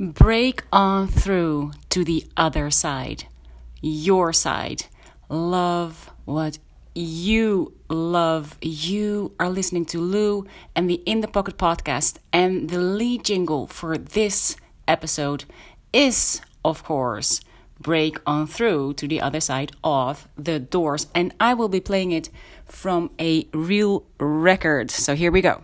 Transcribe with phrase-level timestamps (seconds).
[0.00, 3.24] Break on through to the other side,
[3.82, 4.86] your side.
[5.28, 6.58] Love what
[6.94, 8.56] you love.
[8.62, 13.66] You are listening to Lou and the In the Pocket podcast, and the lead jingle
[13.66, 14.56] for this
[14.88, 15.44] episode
[15.92, 17.42] is, of course,
[17.78, 21.08] Break on Through to the Other Side of the Doors.
[21.14, 22.30] And I will be playing it
[22.64, 24.90] from a real record.
[24.90, 25.62] So here we go.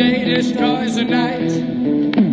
[0.00, 1.52] Day destroys the night,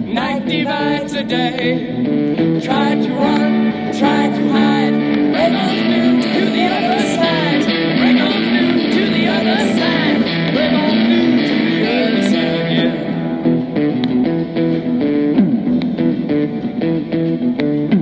[0.08, 2.62] night divides the day.
[2.62, 4.94] Try to run, try to hide,
[5.34, 7.66] break on through to the other side.
[8.00, 10.20] Break on through to the other side.
[10.54, 12.92] Break on through to the other side, yeah.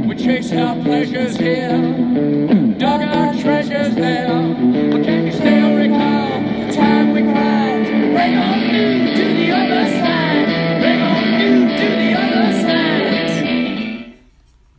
[0.08, 1.76] We chased our pleasures here,
[2.78, 4.95] dug our treasures there.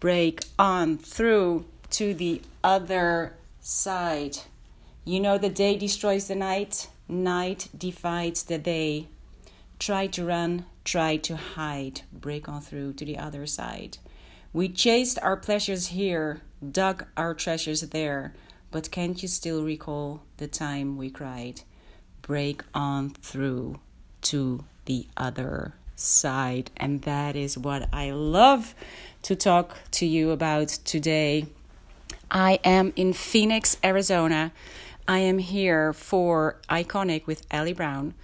[0.06, 4.38] Break on through to the other side.
[5.04, 9.08] You know, the day destroys the night, night divides the day.
[9.80, 13.98] Try to run, try to hide, break on through to the other side.
[14.52, 18.32] We chased our pleasures here, dug our treasures there,
[18.70, 21.62] but can't you still recall the time we cried?
[22.22, 23.80] Break on through
[24.30, 26.70] to the other side.
[26.76, 28.74] And that is what I love
[29.22, 31.46] to talk to you about today.
[32.30, 34.52] I am in Phoenix, Arizona.
[35.08, 38.14] I am here for Iconic with Ellie Brown,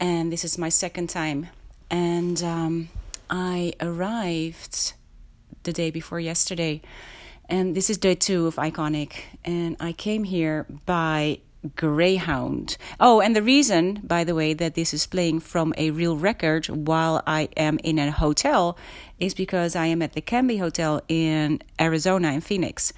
[0.00, 1.48] and this is my second time.
[1.90, 2.88] And um,
[3.28, 4.94] I arrived
[5.64, 6.80] the day before yesterday,
[7.48, 9.12] and this is day two of Iconic.
[9.44, 11.40] And I came here by
[11.74, 12.76] Greyhound.
[13.00, 16.66] Oh, and the reason, by the way, that this is playing from a real record
[16.66, 18.76] while I am in a hotel
[19.18, 22.92] is because I am at the Camby Hotel in Arizona, in Phoenix.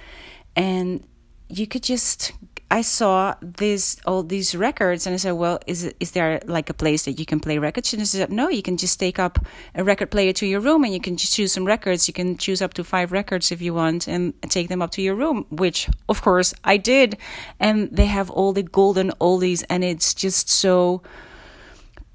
[0.56, 1.06] And
[1.48, 2.32] you could just
[2.70, 6.74] I saw this all these records and I said, Well, is is there like a
[6.74, 7.92] place that you can play records?
[7.94, 9.38] And I said, No, you can just take up
[9.74, 12.08] a record player to your room and you can just choose some records.
[12.08, 15.02] You can choose up to five records if you want and take them up to
[15.02, 17.16] your room, which of course I did.
[17.58, 21.02] And they have all the golden oldies and it's just so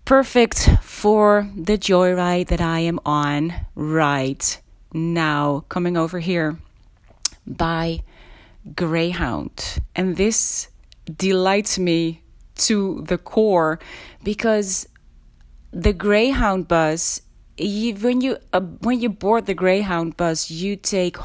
[0.05, 4.61] perfect for the joyride that I am on right
[4.93, 6.59] now, coming over here
[7.47, 8.03] by
[8.75, 9.79] Greyhound.
[9.95, 10.69] And this
[11.17, 12.21] delights me
[12.55, 13.79] to the core
[14.23, 14.87] because
[15.71, 17.21] the Greyhound bus,
[17.57, 21.17] you, when you uh, when you board the Greyhound bus, you take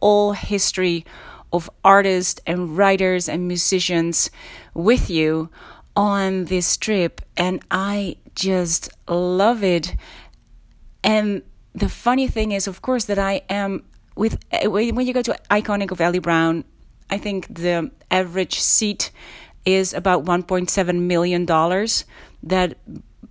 [0.00, 1.04] all history
[1.52, 4.30] of artists and writers and musicians
[4.74, 5.50] with you
[5.94, 9.94] on this trip, and I just love it.
[11.04, 11.42] And
[11.74, 13.84] the funny thing is, of course, that I am
[14.16, 16.64] with when you go to Iconic of ellie Brown,
[17.12, 19.10] I think the average seat
[19.66, 22.06] is about 1.7 million dollars
[22.42, 22.78] that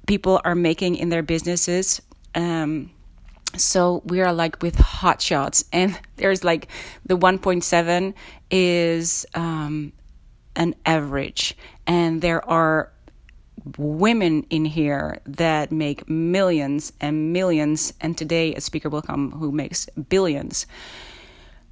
[0.06, 2.00] people are making in their businesses.
[2.36, 2.92] Um,
[3.58, 6.68] so we are like with hot shots, and there's like
[7.08, 8.14] the 1.7
[8.52, 9.94] is um,
[10.56, 12.92] an average, and there are
[13.78, 17.94] women in here that make millions and millions.
[18.00, 20.68] And today a speaker will come who makes billions.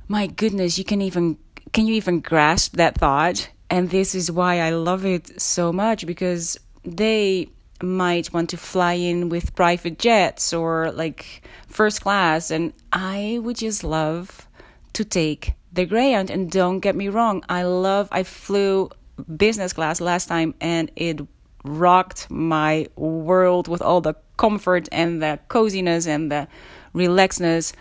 [0.08, 1.38] My goodness you can even
[1.74, 6.06] can you even grasp that thought and this is why i love it so much
[6.06, 7.48] because they
[7.82, 13.56] might want to fly in with private jets or like first class and i would
[13.56, 14.48] just love
[14.94, 18.90] to take the greyhound and don't get me wrong i love i flew
[19.38, 21.22] business class last time and it
[21.64, 26.48] rocked my world with all the comfort and the coziness and the
[26.96, 27.74] relaxedness.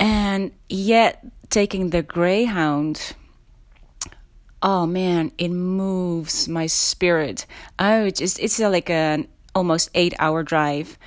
[0.00, 3.14] And yet, taking the Greyhound,
[4.62, 7.46] oh man, it moves my spirit.
[7.78, 10.98] Oh, it's just, it's like an almost eight hour drive.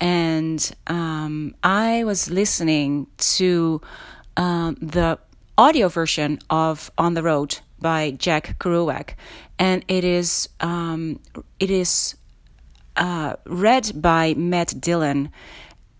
[0.00, 3.06] And um, I was listening
[3.36, 3.80] to
[4.36, 5.18] um, the
[5.58, 9.14] audio version of On the Road by Jack Kerouac,
[9.58, 11.20] and it is um,
[11.58, 12.16] it is
[12.96, 15.30] uh, read by Matt Dillon,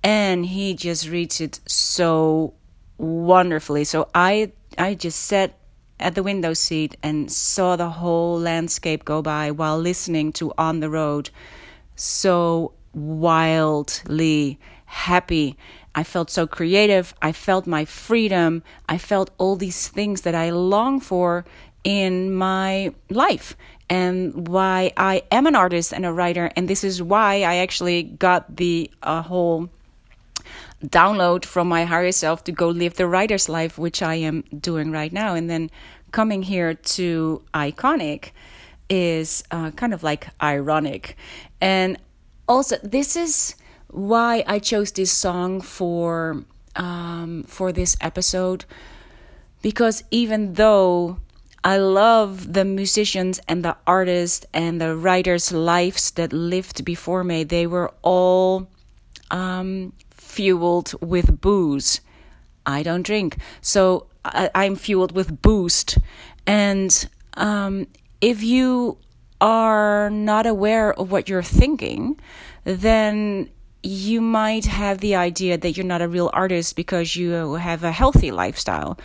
[0.03, 2.55] and he just reads it so
[3.00, 3.85] wonderfully.
[3.85, 5.58] So I I just sat
[5.99, 10.81] at the window seat and saw the whole landscape go by while listening to On
[10.81, 11.31] the Road
[11.97, 15.56] so wildly happy.
[15.94, 17.14] I felt so creative.
[17.20, 18.62] I felt my freedom.
[18.88, 21.44] I felt all these things that I long for
[21.82, 23.56] in my life
[23.88, 26.50] and why I am an artist and a writer.
[26.56, 29.69] And this is why I actually got the uh, whole
[30.85, 34.91] download from my higher self to go live the writer's life, which I am doing
[34.91, 35.35] right now.
[35.35, 35.71] And then
[36.12, 38.31] coming here to Iconic
[38.88, 41.17] is uh, kind of like ironic.
[41.61, 41.99] And
[42.49, 43.55] also, this is
[43.88, 46.44] why I chose this song for
[46.77, 48.65] um, for this episode
[49.62, 51.19] because even though
[51.62, 57.44] I love the musicians and the artists and the writers' lives that lived before me,
[57.44, 58.69] they were all
[59.31, 59.93] um,
[60.31, 62.00] fueled with booze.
[62.65, 65.99] I don't drink, so I, am fueled with boost.
[66.47, 67.87] And um,
[68.21, 68.99] if you
[69.41, 72.21] are not aware of what you're thinking,
[72.65, 73.50] then
[73.82, 77.93] you might have the idea that you're not a real artist because you have a
[77.93, 78.99] healthy lifestyle.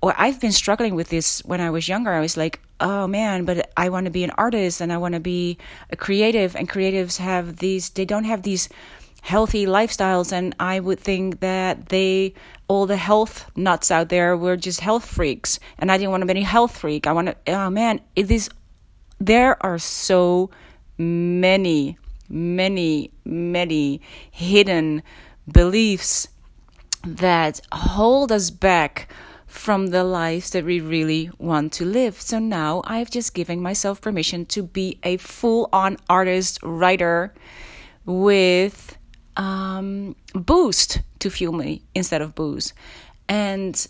[0.00, 2.12] Or I've been struggling with this when I was younger.
[2.12, 5.14] I was like, oh man, but I want to be an artist and I want
[5.14, 5.58] to be
[5.90, 6.54] a creative.
[6.54, 8.68] And creatives have these, they don't have these
[9.22, 10.32] healthy lifestyles.
[10.32, 12.34] And I would think that they,
[12.68, 15.58] all the health nuts out there were just health freaks.
[15.78, 17.06] And I didn't want to be any health freak.
[17.06, 18.48] I want to, oh man, it is,
[19.18, 20.50] there are so
[20.96, 21.98] many
[22.28, 24.00] many, many
[24.30, 25.02] hidden
[25.50, 26.28] beliefs
[27.04, 29.10] that hold us back
[29.46, 32.20] from the lives that we really want to live.
[32.20, 37.32] So now I've just given myself permission to be a full on artist, writer
[38.04, 38.97] with
[39.38, 42.74] um, boost to fuel me instead of booze.
[43.28, 43.86] And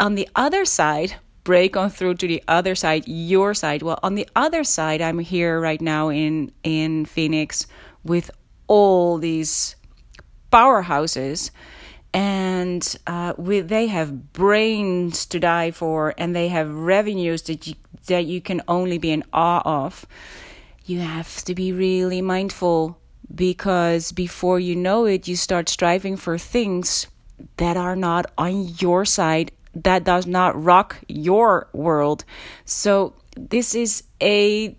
[0.00, 1.14] on the other side,
[1.44, 3.82] break on through to the other side, your side.
[3.82, 7.66] Well, on the other side, I'm here right now in in Phoenix
[8.04, 8.30] with
[8.66, 9.76] all these
[10.52, 11.50] powerhouses
[12.14, 17.74] and uh, we, they have brains to die for and they have revenues that you,
[18.06, 20.06] that you can only be in awe of
[20.86, 22.98] you have to be really mindful
[23.34, 27.06] because before you know it you start striving for things
[27.56, 32.24] that are not on your side that does not rock your world.
[32.64, 34.76] So this is a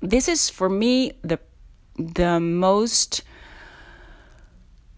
[0.00, 1.38] this is for me the
[1.96, 3.22] the most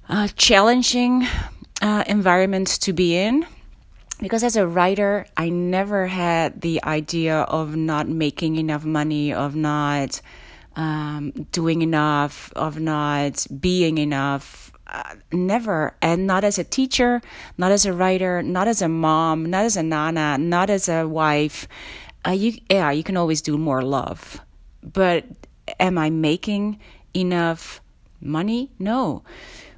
[0.08, 1.26] uh, challenging
[1.80, 3.46] uh, environment to be in
[4.20, 9.54] because as a writer i never had the idea of not making enough money of
[9.54, 10.22] not
[10.76, 17.20] um, doing enough of not being enough uh, never and not as a teacher
[17.58, 21.08] not as a writer not as a mom not as a nana not as a
[21.08, 21.66] wife.
[22.26, 24.40] Uh, you yeah you can always do more love.
[24.82, 25.24] But
[25.80, 26.78] am i making
[27.14, 27.80] enough
[28.20, 28.70] money?
[28.78, 29.24] No.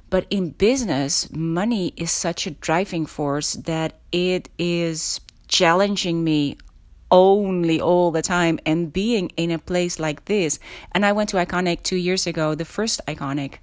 [0.09, 6.57] But in business money is such a driving force that it is challenging me
[7.11, 10.59] only all the time and being in a place like this
[10.91, 13.55] and i went to iconic 2 years ago the first iconic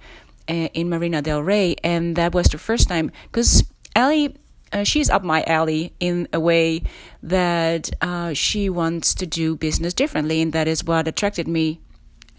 [0.49, 3.63] uh, in Marina Del Rey, and that was the first time because
[3.95, 4.35] Ellie.
[4.73, 6.83] Uh, she's up my alley in a way
[7.23, 11.79] that uh, she wants to do business differently, and that is what attracted me,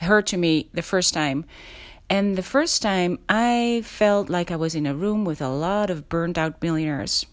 [0.03, 1.47] her to me the first time.
[2.11, 5.89] And the first time, I felt like I was in a room with a lot
[5.89, 7.25] of burned out millionaires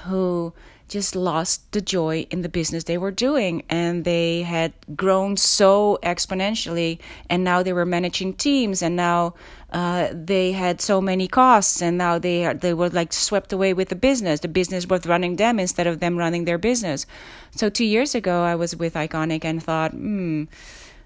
[0.00, 0.52] who
[0.88, 5.98] just lost the joy in the business they were doing and they had grown so
[6.02, 9.34] exponentially and now they were managing teams and now
[9.72, 13.90] uh, they had so many costs and now they they were like swept away with
[13.90, 14.40] the business.
[14.40, 17.04] The business was running them instead of them running their business.
[17.50, 20.44] So 2 years ago I was with Iconic and thought hmm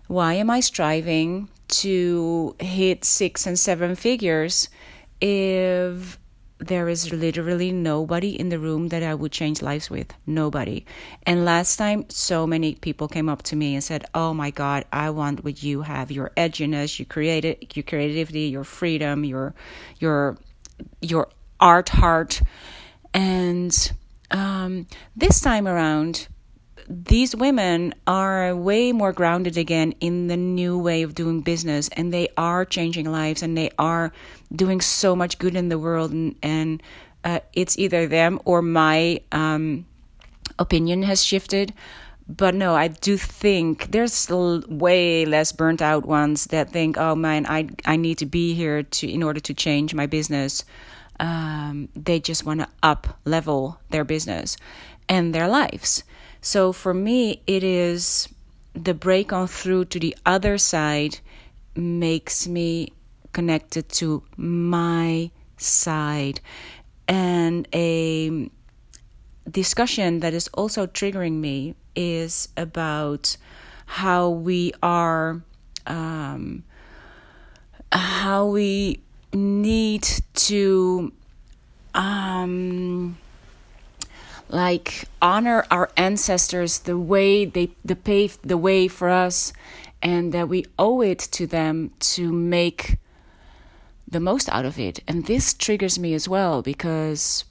[0.07, 4.69] why am I striving to hit 6 and 7 figures
[5.21, 6.19] if
[6.66, 10.14] there is literally nobody in the room that I would change lives with.
[10.26, 10.85] Nobody.
[11.25, 14.85] And last time, so many people came up to me and said, "Oh my God,
[14.92, 17.07] I want what you have: your edginess, your
[17.75, 19.54] your creativity, your freedom, your
[19.99, 20.38] your
[21.00, 21.28] your
[21.61, 22.42] art heart."
[23.14, 23.92] And
[24.31, 26.28] um, this time around,
[26.89, 32.12] these women are way more grounded again in the new way of doing business and
[32.12, 34.12] they are changing lives and they are
[34.55, 36.83] doing so much good in the world and, and
[37.25, 39.87] uh, it's either them or my um,
[40.59, 41.73] opinion has shifted.
[42.29, 47.45] But no i do think there's way less burnt out ones that think oh man
[47.47, 50.65] i i need to be here to in order to change my business.
[51.21, 54.57] Um, they just want to up level their business
[55.09, 56.05] and their lives
[56.43, 58.29] so for me, it is
[58.75, 61.21] the break on through to the other side
[61.77, 62.93] makes me
[63.33, 66.41] connected to my side.
[67.07, 68.51] And a
[69.49, 73.37] discussion that is also triggering me is about
[73.87, 75.43] how we are,
[75.87, 76.65] um,
[77.93, 79.01] how we
[79.33, 81.13] need to,
[81.95, 83.17] um,
[84.53, 89.53] like honor our ancestors the way they, they paved the way for us
[90.03, 92.99] and that we owe it to them to make
[94.07, 95.01] the most out of it.
[95.09, 97.45] And this triggers me as well because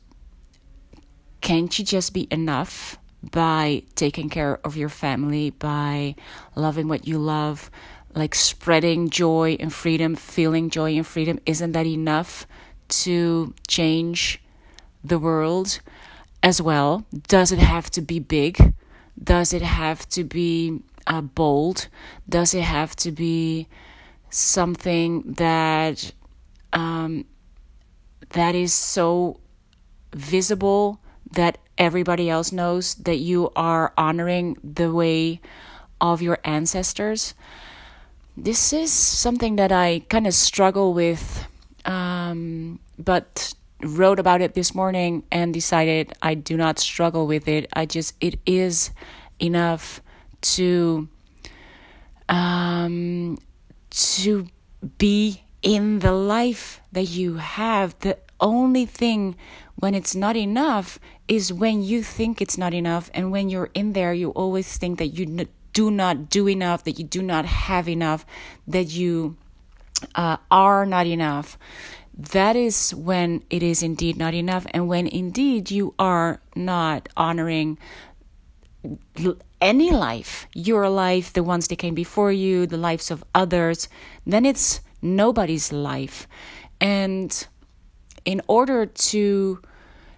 [1.41, 2.99] can't you just be enough
[3.31, 6.15] by taking care of your family, by
[6.55, 7.71] loving what you love,
[8.13, 11.39] like spreading joy and freedom, feeling joy and freedom?
[11.47, 12.45] Isn't that enough
[12.89, 14.39] to change
[15.03, 15.79] the world
[16.43, 17.05] as well?
[17.27, 18.73] Does it have to be big?
[19.21, 21.87] Does it have to be uh, bold?
[22.27, 23.67] Does it have to be
[24.29, 26.11] something that
[26.73, 27.25] um,
[28.29, 29.39] that is so
[30.13, 30.99] visible
[31.31, 35.41] that everybody else knows that you are honoring the way
[35.99, 37.33] of your ancestors?
[38.37, 41.45] This is something that I kind of struggle with,
[41.85, 47.69] um, but wrote about it this morning and decided I do not struggle with it.
[47.73, 48.91] I just, it is
[49.39, 50.01] enough
[50.41, 51.07] to
[52.29, 53.37] um,
[53.89, 54.47] to
[54.97, 57.97] be in the life that you have.
[57.99, 59.35] The only thing
[59.75, 63.93] when it's not enough is when you think it's not enough, and when you're in
[63.93, 67.87] there, you always think that you do not do enough, that you do not have
[67.87, 68.25] enough,
[68.67, 69.37] that you
[70.15, 71.57] uh, are not enough.
[72.29, 77.79] That is when it is indeed not enough, and when indeed you are not honoring
[79.59, 83.89] any life, your life, the ones that came before you, the lives of others,
[84.23, 86.27] then it's nobody's life.
[86.79, 87.47] And
[88.23, 89.59] in order to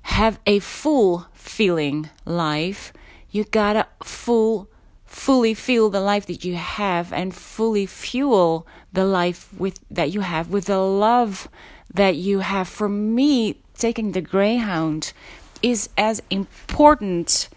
[0.01, 2.91] have a full feeling life,
[3.29, 4.69] you gotta full
[5.05, 10.21] fully feel the life that you have and fully fuel the life with that you
[10.21, 11.47] have with the love
[11.93, 12.67] that you have.
[12.67, 15.13] For me, taking the Greyhound
[15.61, 17.49] is as important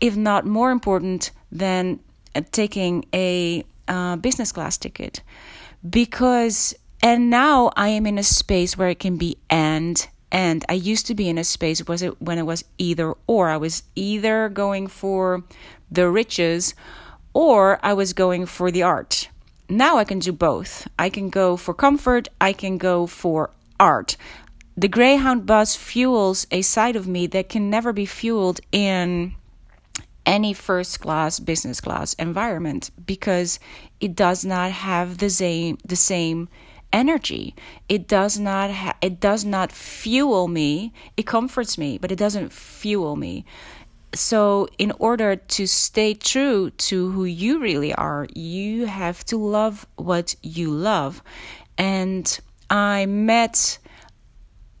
[0.00, 2.00] if not more important than
[2.34, 5.22] uh, taking a uh, business class ticket
[5.88, 10.74] because and now I am in a space where it can be and and I
[10.74, 13.82] used to be in a space was it when it was either or I was
[13.96, 15.42] either going for
[15.90, 16.74] the riches
[17.32, 19.28] or I was going for the art.
[19.68, 20.88] Now I can do both.
[20.98, 24.16] I can go for comfort, I can go for art.
[24.76, 29.34] The Greyhound bus fuels a side of me that can never be fueled in
[30.24, 33.58] any first class business class environment because
[34.00, 36.48] it does not have the same the same
[36.92, 37.54] energy.
[37.88, 40.92] It does not ha- it does not fuel me.
[41.16, 43.44] It comforts me but it doesn't fuel me.
[44.14, 49.86] So in order to stay true to who you really are you have to love
[49.96, 51.22] what you love.
[51.76, 52.38] And
[52.70, 53.78] i met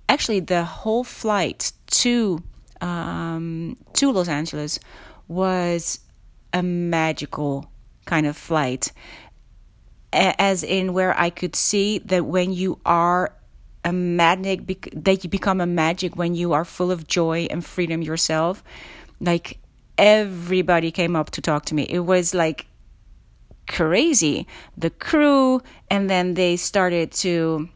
[0.08, 2.42] actually the whole flight to
[2.80, 4.80] um, to los angeles
[5.28, 6.00] was
[6.52, 7.70] a magical
[8.04, 8.92] kind of flight.
[10.12, 13.32] As in where I could see that when you are
[13.84, 18.02] a magnet that you become a magic when you are full of joy and freedom
[18.02, 18.62] yourself.
[19.20, 19.58] Like
[19.96, 21.84] everybody came up to talk to me.
[21.84, 22.66] It was like
[23.68, 24.46] crazy.
[24.76, 27.68] The crew and then they started to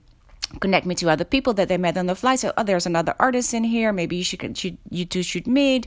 [0.60, 2.40] connect me to other people that they met on the flight.
[2.40, 3.92] So, oh, there's another artist in here.
[3.92, 5.86] Maybe you should, should you two should meet.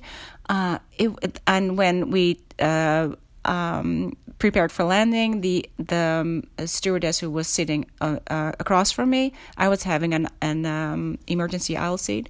[0.49, 3.09] Uh, it, and when we uh,
[3.45, 9.09] um, prepared for landing, the the um, stewardess who was sitting uh, uh, across from
[9.09, 12.29] me, I was having an an um, emergency aisle seat.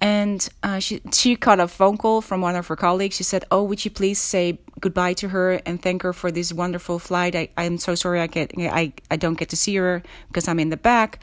[0.00, 3.16] And uh, she she caught a phone call from one of her colleagues.
[3.16, 6.52] She said, "Oh, would you please say goodbye to her and thank her for this
[6.52, 7.34] wonderful flight?
[7.34, 10.60] I I'm so sorry I get I I don't get to see her because I'm
[10.60, 11.18] in the back."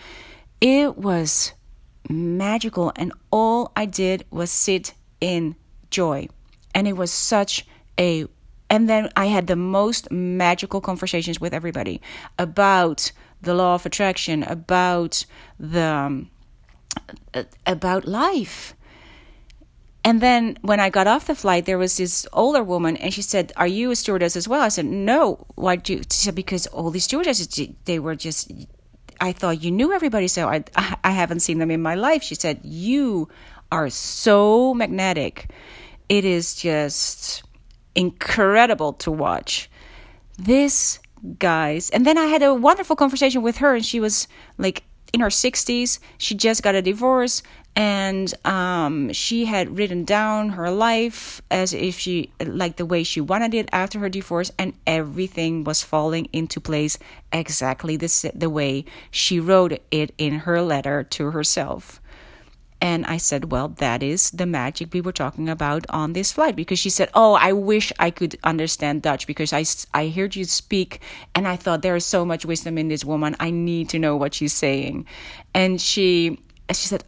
[0.60, 1.54] It was
[2.10, 5.56] magical, and all I did was sit in
[5.90, 6.28] joy.
[6.74, 7.66] And it was such
[7.98, 8.28] a
[8.70, 12.02] and then I had the most magical conversations with everybody
[12.40, 15.26] about the law of attraction, about
[15.60, 16.32] the um,
[17.66, 18.76] about life.
[20.04, 23.24] And then when I got off the flight, there was this older woman, and she
[23.24, 26.02] said, "Are you a stewardess as well?" I said, "No." Why do you?
[26.12, 27.48] She said, "Because all these stewardesses,
[27.86, 28.52] they were just
[29.20, 30.64] I thought you knew everybody, so I,
[31.04, 32.24] I haven't seen them in my life.
[32.24, 33.30] She said, You
[33.72, 35.50] are so magnetic.
[36.10, 37.44] It is just
[37.96, 39.70] incredible to watch.
[40.38, 41.00] This
[41.40, 41.90] guys.
[41.90, 44.84] And then I had a wonderful conversation with her, and she was like
[45.16, 46.00] in her 60s.
[46.18, 47.42] She just got a divorce,
[47.76, 53.22] and um, she had written down her life as if she like the way she
[53.22, 57.00] wanted it after her divorce, and everything was falling into place
[57.32, 62.02] exactly the the way she wrote it in her letter to herself.
[62.82, 66.56] And I said, Well, that is the magic we were talking about on this flight.
[66.56, 70.44] Because she said, Oh, I wish I could understand Dutch because I, I heard you
[70.46, 71.02] speak
[71.34, 73.36] and I thought there is so much wisdom in this woman.
[73.40, 75.06] I need to know what she's saying.
[75.54, 76.40] And she,
[76.70, 77.04] she said,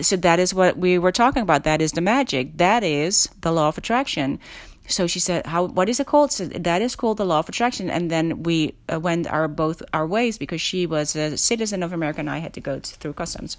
[0.00, 1.64] so that is what we were talking about.
[1.64, 2.56] That is the magic.
[2.58, 4.38] That is the law of attraction.
[4.86, 5.64] So she said, "How?
[5.64, 7.88] What is it called?" So that is called the law of attraction.
[7.88, 11.92] And then we uh, went our both our ways because she was a citizen of
[11.92, 13.56] America and I had to go to, through customs.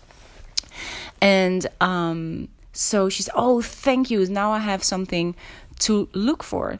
[1.21, 4.25] And um, so she said, Oh, thank you.
[4.25, 5.35] Now I have something
[5.79, 6.79] to look for.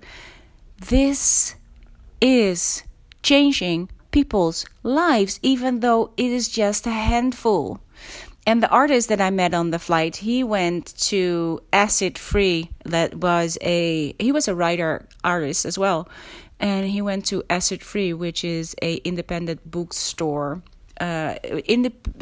[0.90, 1.56] This
[2.20, 2.84] is
[3.24, 7.80] changing people's lives, even though it is just a handful.
[8.46, 12.72] And the artist that I met on the flight, he went to Acid Free.
[12.86, 16.10] That was a he was a writer artist as well,
[16.60, 20.64] and he went to Acid Free, which is a independent bookstore
[21.02, 21.36] uh,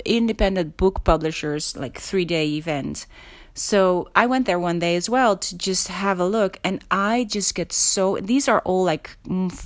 [0.05, 3.05] independent book publishers like three day event.
[3.53, 7.25] So I went there one day as well to just have a look, and I
[7.25, 8.17] just get so.
[8.21, 9.17] These are all like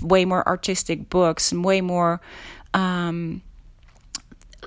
[0.02, 2.22] way more artistic books, way more
[2.74, 3.44] um,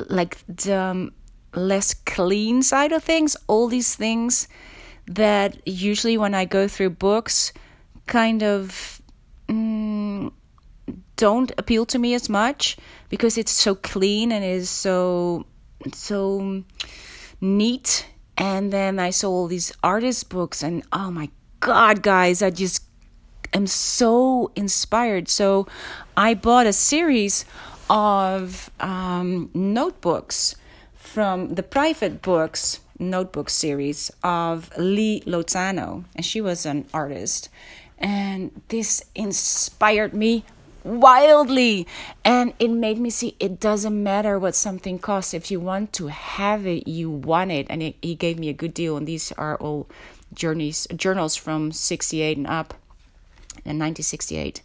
[0.08, 1.12] like the um,
[1.52, 3.36] less clean side of things.
[3.48, 4.46] All these things
[5.08, 7.52] that usually when I go through books,
[8.06, 9.02] kind of.
[9.48, 10.32] Mm,
[11.16, 12.76] don't appeal to me as much
[13.08, 15.46] because it's so clean and is so
[15.92, 16.62] so
[17.40, 18.06] neat.
[18.38, 22.82] And then i saw all these artist books and oh my god guys i just
[23.52, 25.28] am so inspired.
[25.28, 25.66] So
[26.16, 27.44] i bought a series
[27.88, 30.56] of um, notebooks
[30.94, 36.04] from the private books notebook series of lee lozano.
[36.14, 37.48] And she was an artist.
[37.98, 40.44] And this inspired me
[40.86, 41.86] wildly.
[42.24, 45.34] And it made me see it doesn't matter what something costs.
[45.34, 47.66] If you want to have it you want it.
[47.68, 48.96] And he gave me a good deal.
[48.96, 49.88] And these are all
[50.34, 52.74] journeys journals from 68 and up
[53.64, 54.60] and 1968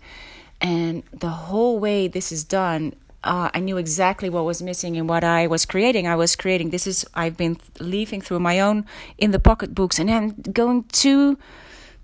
[0.60, 5.06] and the whole way this is done uh, I knew exactly what was missing in
[5.06, 6.08] what I was creating.
[6.08, 8.86] I was creating this is I've been leafing through my own
[9.18, 11.38] in the pocket books and I'm going too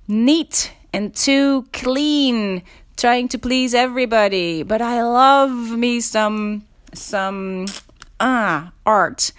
[0.08, 2.62] neat and too clean
[2.98, 7.68] trying to please everybody, but I love me some some
[8.20, 9.32] ah art.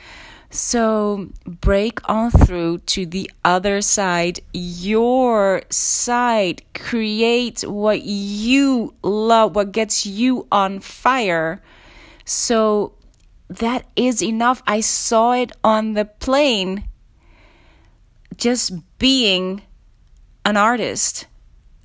[0.51, 6.63] So break on through to the other side, your side.
[6.73, 11.61] Create what you love, what gets you on fire.
[12.25, 12.95] So
[13.49, 14.63] that is enough.
[14.67, 16.85] I saw it on the plane.
[18.37, 19.63] Just being
[20.47, 21.27] an artist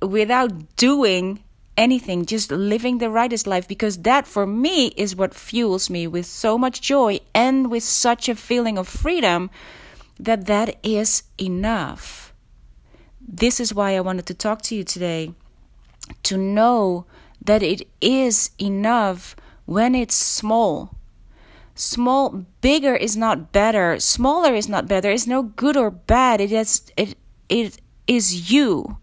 [0.00, 1.43] without doing
[1.76, 6.26] anything, just living the rightest life, because that for me is what fuels me with
[6.26, 9.50] so much joy and with such a feeling of freedom
[10.18, 12.32] that that is enough.
[13.20, 15.32] This is why I wanted to talk to you today
[16.24, 17.06] to know
[17.42, 19.34] that it is enough
[19.64, 20.94] when it's small.
[21.74, 23.98] Small, bigger is not better.
[23.98, 25.10] Smaller is not better.
[25.10, 26.40] It's no good or bad.
[26.40, 27.16] It is it
[27.48, 28.98] it is you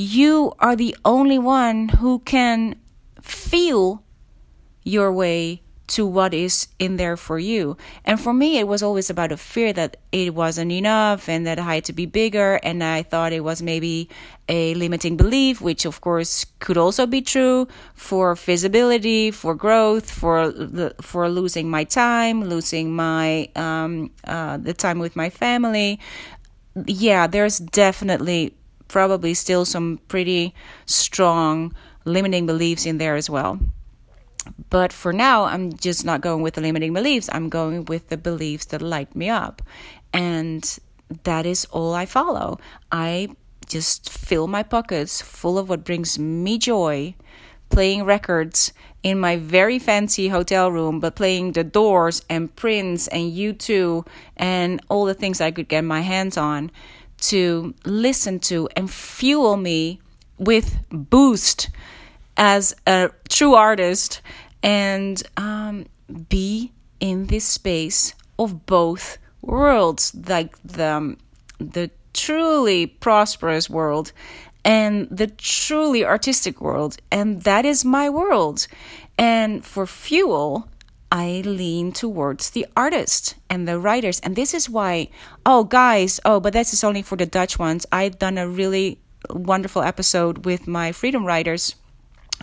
[0.00, 2.74] you are the only one who can
[3.20, 4.02] feel
[4.82, 7.76] your way to what is in there for you.
[8.04, 11.58] And for me, it was always about a fear that it wasn't enough and that
[11.58, 12.60] I had to be bigger.
[12.62, 14.08] And I thought it was maybe
[14.48, 20.52] a limiting belief, which of course could also be true for visibility, for growth, for
[21.02, 25.98] for losing my time, losing my um, uh, the time with my family.
[26.86, 28.54] Yeah, there's definitely
[28.90, 30.52] probably still some pretty
[30.84, 31.74] strong
[32.04, 33.58] limiting beliefs in there as well.
[34.68, 37.28] But for now, I'm just not going with the limiting beliefs.
[37.32, 39.62] I'm going with the beliefs that light me up.
[40.12, 40.78] And
[41.24, 42.58] that is all I follow.
[42.90, 43.28] I
[43.66, 47.14] just fill my pockets full of what brings me joy,
[47.68, 48.72] playing records
[49.02, 54.80] in my very fancy hotel room, but playing the Doors and Prince and U2 and
[54.88, 56.70] all the things I could get my hands on
[57.20, 60.00] to listen to and fuel me
[60.38, 61.70] with boost
[62.36, 64.22] as a true artist
[64.62, 65.86] and um,
[66.28, 71.16] be in this space of both worlds like the
[71.58, 74.12] the truly prosperous world
[74.64, 76.96] and the truly artistic world.
[77.10, 78.66] And that is my world.
[79.18, 80.68] And for fuel,
[81.10, 84.20] I lean towards the artists and the writers.
[84.20, 85.08] And this is why,
[85.44, 87.86] oh, guys, oh, but this is only for the Dutch ones.
[87.90, 91.74] I've done a really wonderful episode with my freedom writers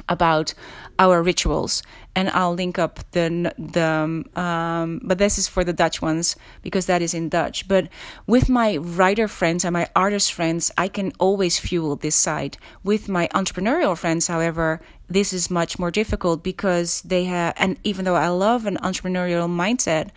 [0.10, 0.54] about
[1.00, 1.84] our rituals.
[2.16, 6.88] And I'll link up the the um, but this is for the Dutch ones because
[6.88, 7.68] that is in Dutch.
[7.68, 7.90] But
[8.26, 12.58] with my writer friends and my artist friends I can always fuel this side.
[12.84, 18.06] With my entrepreneurial friends however this is much more difficult because they have and even
[18.06, 20.10] though I love an entrepreneurial mindset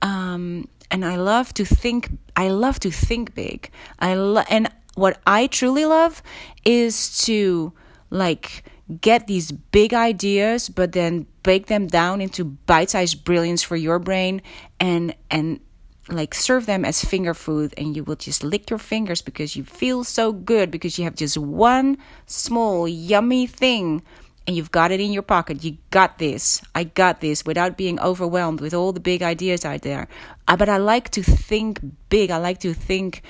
[0.00, 3.70] um, and I love to think I love to think big.
[3.98, 6.22] I lo- and what I truly love
[6.64, 7.72] is to
[8.10, 8.64] like
[9.00, 14.42] get these big ideas but then break them down into bite-sized brilliance for your brain
[14.80, 15.60] and and
[16.08, 19.62] like serve them as finger food and you will just lick your fingers because you
[19.62, 24.02] feel so good because you have just one small yummy thing
[24.46, 25.62] and you've got it in your pocket.
[25.62, 26.62] You got this.
[26.74, 30.08] I got this without being overwhelmed with all the big ideas out there.
[30.48, 32.30] Uh, but i like to think big.
[32.30, 33.22] I like to think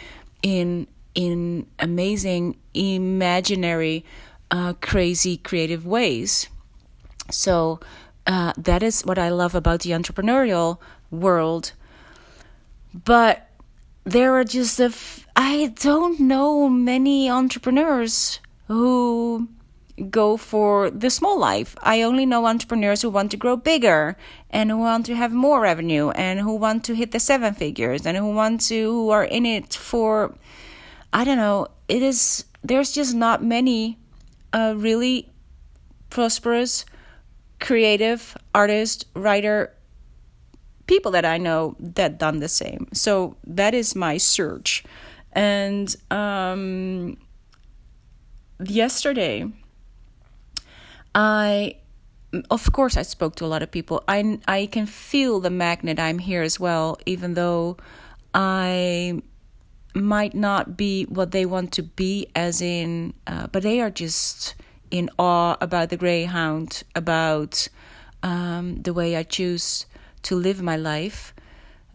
[0.42, 4.04] in in amazing imaginary
[4.52, 6.48] uh, crazy creative ways.
[7.30, 7.80] So
[8.26, 10.78] uh, that is what I love about the entrepreneurial
[11.10, 11.72] world.
[12.94, 13.48] But
[14.04, 19.48] there are just a f- I don't know many entrepreneurs who
[20.10, 21.74] go for the small life.
[21.82, 24.16] I only know entrepreneurs who want to grow bigger
[24.50, 28.04] and who want to have more revenue and who want to hit the seven figures
[28.04, 30.34] and who want to who are in it for
[31.12, 31.68] I don't know.
[31.88, 33.98] It is there's just not many
[34.52, 35.30] a really
[36.10, 36.84] prosperous,
[37.60, 39.72] creative artist, writer,
[40.86, 42.88] people that I know that done the same.
[42.92, 44.84] So that is my search.
[45.32, 47.16] And um,
[48.62, 49.50] yesterday,
[51.14, 51.76] I,
[52.50, 54.02] of course, I spoke to a lot of people.
[54.08, 55.98] I I can feel the magnet.
[55.98, 57.76] I'm here as well, even though
[58.34, 59.22] I
[59.94, 64.54] might not be what they want to be, as in, uh, but they are just
[64.90, 67.68] in awe about the Greyhound, about
[68.22, 69.86] um, the way I choose
[70.22, 71.34] to live my life.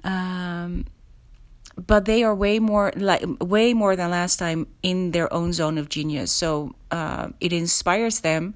[0.04, 0.86] Um,
[1.76, 5.78] but they are way more like way more than last time in their own zone
[5.78, 6.32] of genius.
[6.32, 8.56] So uh, it inspires them,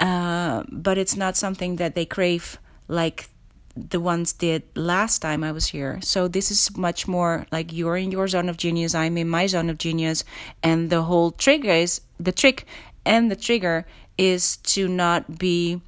[0.00, 3.28] uh, but it's not something that they crave like
[3.76, 5.98] the ones did last time I was here.
[6.02, 9.46] So this is much more like you're in your zone of genius, I'm in my
[9.46, 10.24] zone of genius,
[10.62, 12.66] and the whole trigger is the trick
[13.04, 13.86] and the trigger
[14.18, 15.80] is to not be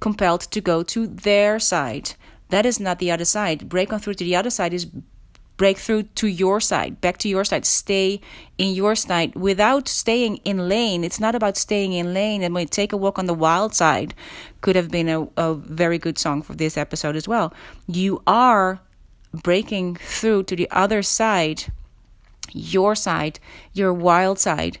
[0.00, 2.14] compelled to go to their side.
[2.50, 3.68] That is not the other side.
[3.68, 4.86] Break on through to the other side is
[5.56, 8.20] break through to your side, back to your side, stay
[8.58, 11.04] in your side without staying in lane.
[11.04, 12.42] It's not about staying in lane.
[12.42, 14.14] And when take a walk on the wild side
[14.60, 17.54] could have been a, a very good song for this episode as well.
[17.86, 18.80] You are
[19.32, 21.64] breaking through to the other side,
[22.52, 23.38] your side,
[23.72, 24.78] your wild side,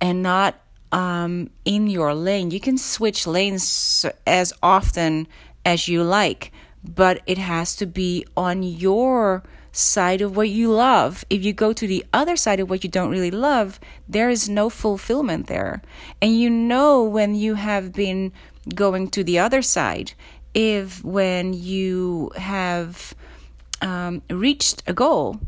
[0.00, 0.56] and not
[0.92, 2.50] um, in your lane.
[2.50, 5.26] You can switch lanes as often
[5.64, 6.52] as you like,
[6.94, 11.24] but it has to be on your side of what you love.
[11.28, 14.48] If you go to the other side of what you don't really love, there is
[14.48, 15.82] no fulfillment there.
[16.22, 18.32] And you know when you have been
[18.74, 20.12] going to the other side,
[20.54, 23.14] if when you have
[23.82, 25.38] um, reached a goal,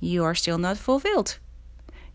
[0.00, 1.38] you are still not fulfilled.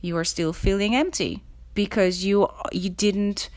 [0.02, 1.42] You are still feeling empty
[1.74, 3.50] because you you didn't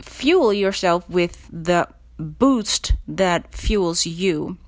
[0.00, 4.58] fuel yourself with the boost that fuels you.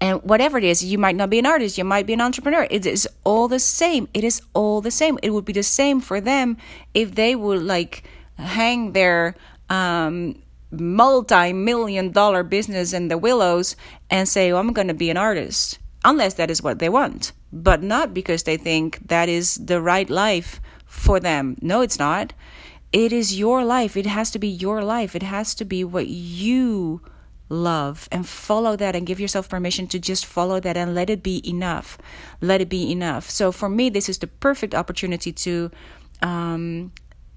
[0.00, 2.66] And whatever it is you might not be an artist you might be an entrepreneur.
[2.70, 4.08] It is all the same.
[4.12, 5.18] It is all the same.
[5.22, 6.56] It would be the same for them
[6.92, 8.02] if they would like
[8.36, 9.36] hang their
[9.70, 10.42] um,
[10.72, 13.76] multi-million dollar business in the willows
[14.10, 17.32] and say oh, i'm going to be an artist unless that is what they want.
[17.52, 21.56] But not because they think that is the right life for them.
[21.60, 22.32] No it's not
[22.92, 26.08] it is your life it has to be your life it has to be what
[26.08, 27.00] you
[27.52, 31.22] love and follow that and give yourself permission to just follow that and let it
[31.22, 31.98] be enough.
[32.40, 33.28] Let it be enough.
[33.30, 35.70] So for me, this is the perfect opportunity to,
[36.22, 36.92] um,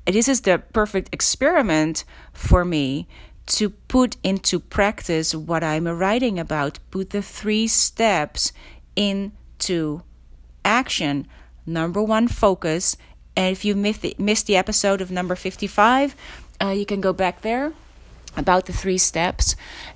[0.06, 3.08] this is the perfect experiment for me
[3.48, 8.54] to put into practice what I'm writing about, put the three steps
[8.96, 10.02] into
[10.64, 11.28] action.
[11.66, 12.96] Number one, focus.
[13.36, 16.16] And if you missed the, missed the episode of number 55,
[16.62, 17.74] uh, you can go back there
[18.38, 19.56] about the three steps.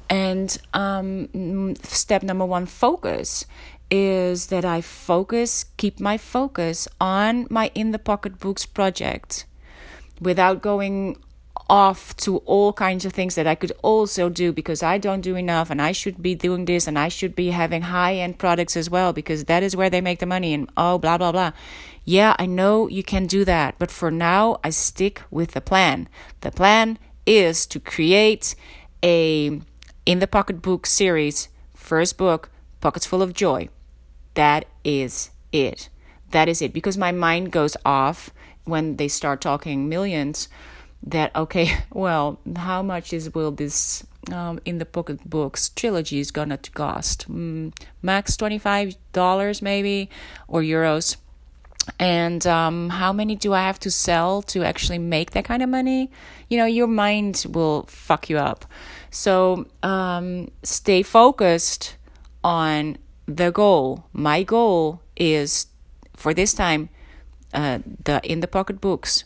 [0.09, 3.45] And um, step number one, focus,
[3.89, 9.45] is that I focus, keep my focus on my In the Pocket Books project
[10.21, 11.17] without going
[11.69, 15.35] off to all kinds of things that I could also do because I don't do
[15.35, 18.75] enough and I should be doing this and I should be having high end products
[18.75, 21.51] as well because that is where they make the money and oh, blah, blah, blah.
[22.09, 26.09] Yeah, I know you can do that, but for now, I stick with the plan.
[26.41, 28.55] The plan is to create
[29.03, 29.61] a
[30.07, 32.49] In the Pocket Book series, first book,
[32.81, 33.69] Pockets Full of Joy.
[34.33, 35.89] That is it.
[36.31, 38.31] That is it because my mind goes off
[38.63, 40.49] when they start talking millions
[41.03, 46.31] that okay well how much is will this um, in the pocket books trilogy is
[46.31, 50.09] gonna cost mm, max $25 maybe
[50.47, 51.15] or euros
[51.99, 55.69] and um, how many do i have to sell to actually make that kind of
[55.69, 56.11] money
[56.49, 58.65] you know your mind will fuck you up
[59.11, 61.95] so um, stay focused
[62.43, 65.67] on the goal my goal is
[66.15, 66.89] for this time
[67.53, 69.23] uh, the in the pocket books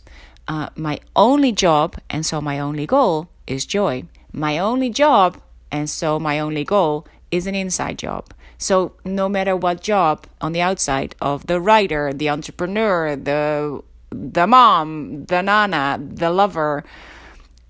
[0.48, 4.04] uh, my only job, and so my only goal is joy.
[4.32, 8.34] My only job, and so my only goal is an inside job.
[8.64, 14.48] So no matter what job on the outside of the writer, the entrepreneur, the the
[14.48, 16.86] mom, the nana, the lover,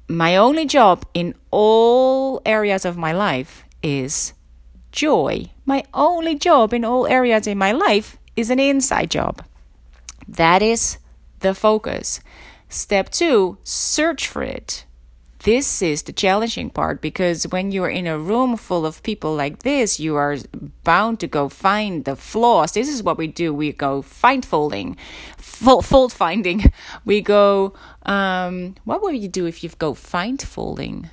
[0.07, 4.33] my only job in all areas of my life is
[4.91, 5.49] joy.
[5.65, 9.43] My only job in all areas in my life is an inside job.
[10.27, 10.99] That is
[11.39, 12.19] the focus.
[12.69, 14.85] Step two, search for it.
[15.43, 19.63] This is the challenging part because when you're in a room full of people like
[19.63, 20.37] this, you are
[20.85, 22.71] bound to go find the flaws.
[22.71, 23.53] This is what we do.
[23.53, 24.95] We go find folding,
[25.37, 26.71] fold finding.
[27.05, 31.09] We go, um, what would you do if you go find folding?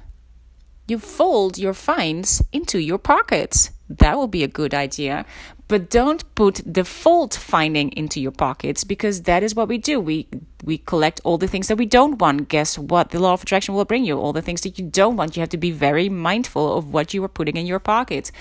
[0.87, 3.71] You fold your finds into your pockets.
[3.89, 5.27] That would be a good idea.
[5.71, 10.01] But don't put the fault finding into your pockets because that is what we do.
[10.01, 10.27] We
[10.65, 12.49] we collect all the things that we don't want.
[12.49, 13.11] Guess what?
[13.11, 15.37] The law of attraction will bring you all the things that you don't want.
[15.37, 18.33] You have to be very mindful of what you are putting in your pockets.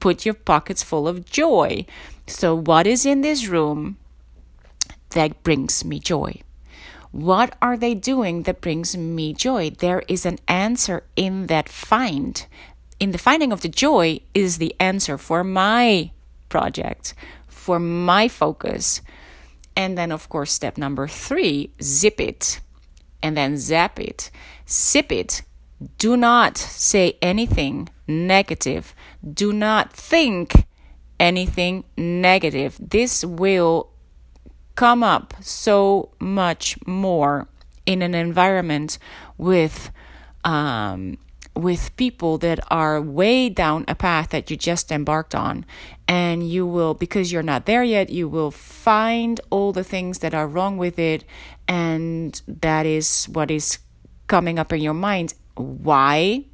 [0.00, 1.86] Put your pockets full of joy.
[2.26, 3.96] So what is in this room
[5.16, 6.42] that brings me joy?
[7.10, 9.70] What are they doing that brings me joy?
[9.70, 12.46] There is an answer in that find.
[13.00, 16.10] In the finding of the joy is the answer for my
[16.48, 17.14] project
[17.46, 19.02] for my focus.
[19.74, 22.60] And then, of course, step number three zip it
[23.22, 24.30] and then zap it,
[24.68, 25.42] zip it.
[25.98, 28.94] Do not say anything negative.
[29.22, 30.66] Do not think
[31.20, 32.76] anything negative.
[32.80, 33.90] This will
[34.74, 37.48] come up so much more
[37.84, 38.98] in an environment
[39.38, 39.90] with
[40.44, 41.18] um,
[41.56, 45.64] with people that are way down a path that you just embarked on.
[46.06, 50.34] And you will, because you're not there yet, you will find all the things that
[50.34, 51.24] are wrong with it.
[51.66, 53.78] And that is what is
[54.26, 55.34] coming up in your mind.
[55.56, 56.44] Why?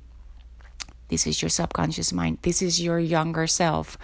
[1.08, 2.38] This is your subconscious mind.
[2.42, 3.98] This is your younger self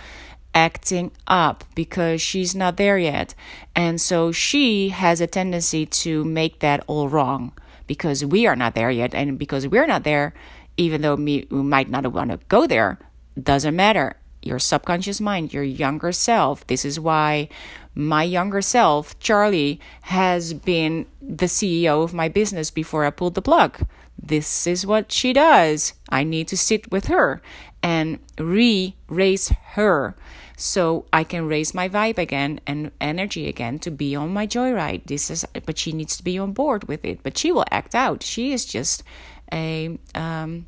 [0.55, 3.35] acting up because she's not there yet.
[3.77, 7.53] And so she has a tendency to make that all wrong
[7.87, 9.15] because we are not there yet.
[9.15, 10.35] And because we're not there,
[10.79, 12.99] even though we might not want to go there,
[13.41, 14.17] doesn't matter.
[14.41, 16.67] Your subconscious mind, your younger self.
[16.67, 17.49] This is why
[17.95, 23.43] my younger self, Charlie, has been the CEO of my business before I pulled the
[23.43, 23.87] plug.
[24.17, 25.95] This is what she does.
[26.09, 27.43] I need to sit with her
[27.83, 30.17] and re raise her
[30.57, 35.05] so I can raise my vibe again and energy again to be on my joyride.
[35.07, 37.21] This is, but she needs to be on board with it.
[37.23, 38.25] But she will act out.
[38.25, 39.05] She is just
[39.53, 40.67] a um,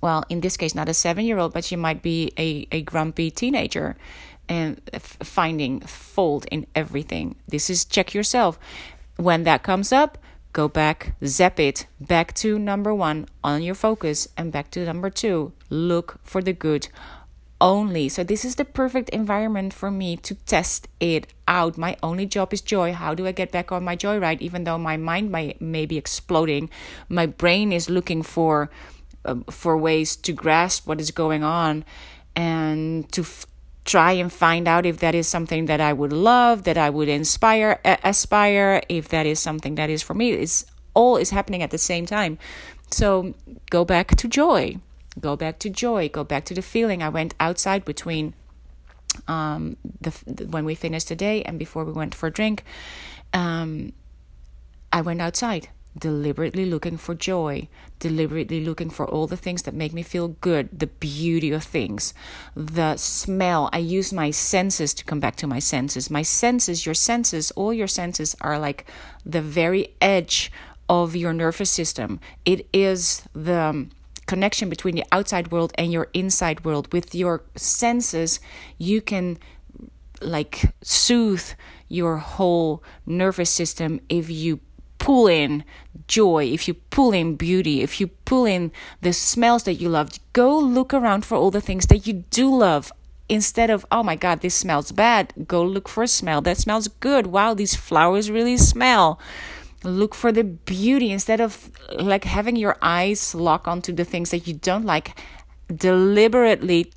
[0.00, 2.82] well, in this case, not a seven year old, but she might be a, a
[2.82, 3.96] grumpy teenager
[4.48, 7.36] and finding fault in everything.
[7.48, 8.58] This is check yourself.
[9.16, 10.18] When that comes up,
[10.52, 15.10] go back, zap it back to number one on your focus and back to number
[15.10, 15.52] two.
[15.68, 16.88] Look for the good
[17.60, 18.08] only.
[18.08, 21.76] So, this is the perfect environment for me to test it out.
[21.78, 22.92] My only job is joy.
[22.92, 24.40] How do I get back on my joyride?
[24.40, 26.70] Even though my mind may, may be exploding,
[27.08, 28.70] my brain is looking for.
[29.22, 31.84] Uh, for ways to grasp what is going on
[32.34, 33.44] and to f-
[33.84, 37.06] try and find out if that is something that I would love, that I would
[37.06, 40.32] inspire, uh, aspire, if that is something that is for me.
[40.32, 42.38] It's all is happening at the same time.
[42.90, 43.34] So
[43.68, 44.78] go back to joy
[45.20, 47.02] go back to joy, go back to the feeling.
[47.02, 48.34] I went outside between
[49.28, 52.64] um, the, the when we finished the day and before we went for a drink.
[53.32, 53.92] Um,
[54.92, 59.92] I went outside deliberately looking for joy, deliberately looking for all the things that make
[59.92, 62.14] me feel good, the beauty of things,
[62.54, 63.68] the smell.
[63.72, 66.10] I use my senses to come back to my senses.
[66.10, 68.86] My senses, your senses, all your senses are like
[69.24, 70.52] the very edge
[70.88, 72.20] of your nervous system.
[72.44, 73.86] It is the
[74.30, 76.92] connection between the outside world and your inside world.
[76.92, 78.38] With your senses,
[78.78, 79.38] you can
[80.20, 81.48] like soothe
[81.88, 84.60] your whole nervous system if you
[84.98, 85.64] pull in
[86.06, 90.10] joy, if you pull in beauty, if you pull in the smells that you love,
[90.32, 92.92] go look around for all the things that you do love.
[93.28, 96.86] Instead of, oh my God, this smells bad, go look for a smell that smells
[96.86, 97.26] good.
[97.26, 99.18] Wow, these flowers really smell.
[99.82, 104.46] Look for the beauty instead of like having your eyes lock onto the things that
[104.46, 105.18] you don't like.
[105.74, 106.92] Deliberately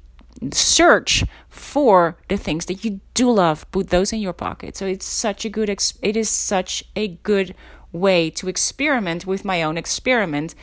[0.51, 5.05] search for the things that you do love put those in your pocket so it's
[5.05, 7.55] such a good ex- it is such a good
[7.91, 10.55] way to experiment with my own experiment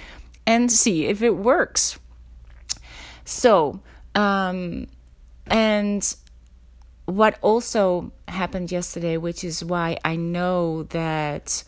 [0.47, 1.99] and see if it works
[3.25, 3.81] so
[4.15, 4.87] um
[5.47, 6.17] and
[7.07, 11.63] what also happened yesterday which is why i know that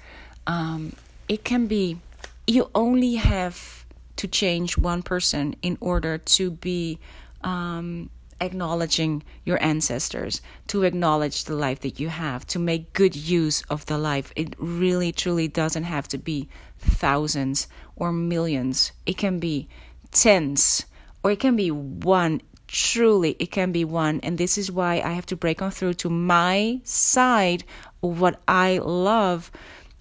[0.47, 0.93] um
[1.29, 1.99] it can be
[2.47, 3.85] you only have
[4.17, 6.99] to change one person in order to be
[7.43, 13.63] um, acknowledging your ancestors, to acknowledge the life that you have, to make good use
[13.71, 14.33] of the life.
[14.37, 18.93] It really, truly doesn't have to be thousands or millions.
[19.07, 19.69] It can be
[20.11, 20.87] tens
[21.23, 22.41] or it can be one.
[22.67, 24.19] Truly, it can be one.
[24.21, 27.65] And this is why I have to break on through to my side
[28.01, 29.51] what I love.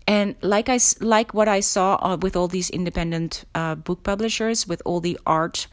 [0.08, 4.68] And like I like what I saw uh, with all these independent uh, book publishers,
[4.68, 5.68] with all the art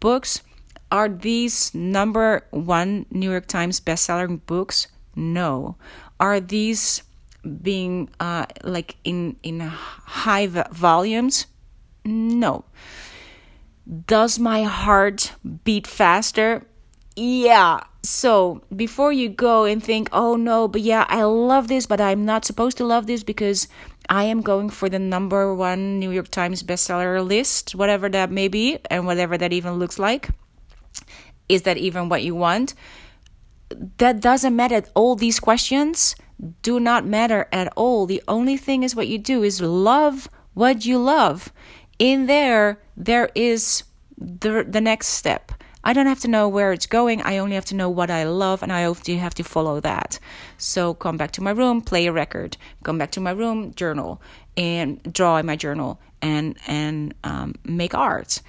[0.00, 0.42] books,
[0.90, 4.88] are these number one New York Times bestselling books?
[5.16, 5.76] No.
[6.20, 7.02] Are these
[7.42, 11.46] being uh, like in in high volumes?
[12.04, 12.64] No.
[14.06, 15.32] Does my heart
[15.64, 16.62] beat faster?
[17.16, 17.80] Yeah.
[18.02, 22.24] So before you go and think, oh no, but yeah, I love this, but I'm
[22.24, 23.68] not supposed to love this because
[24.08, 28.48] I am going for the number one New York Times bestseller list, whatever that may
[28.48, 30.30] be, and whatever that even looks like.
[31.48, 32.74] Is that even what you want?
[33.98, 34.82] That doesn't matter.
[34.94, 36.16] All these questions
[36.62, 38.06] do not matter at all.
[38.06, 41.52] The only thing is what you do is love what you love.
[41.98, 43.84] In there, there is
[44.18, 45.52] the, the next step.
[45.84, 47.22] I don't have to know where it's going.
[47.22, 50.18] I only have to know what I love, and I only have to follow that.
[50.58, 52.56] So come back to my room, play a record.
[52.84, 54.22] Come back to my room, journal,
[54.56, 58.40] and draw in my journal, and and um, make art.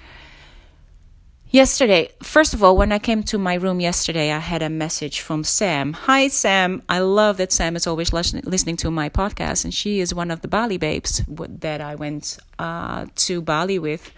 [1.50, 5.20] Yesterday, first of all, when I came to my room yesterday, I had a message
[5.20, 5.92] from Sam.
[5.92, 6.82] Hi, Sam.
[6.88, 10.40] I love that Sam is always listening to my podcast, and she is one of
[10.40, 14.10] the Bali babes that I went uh, to Bali with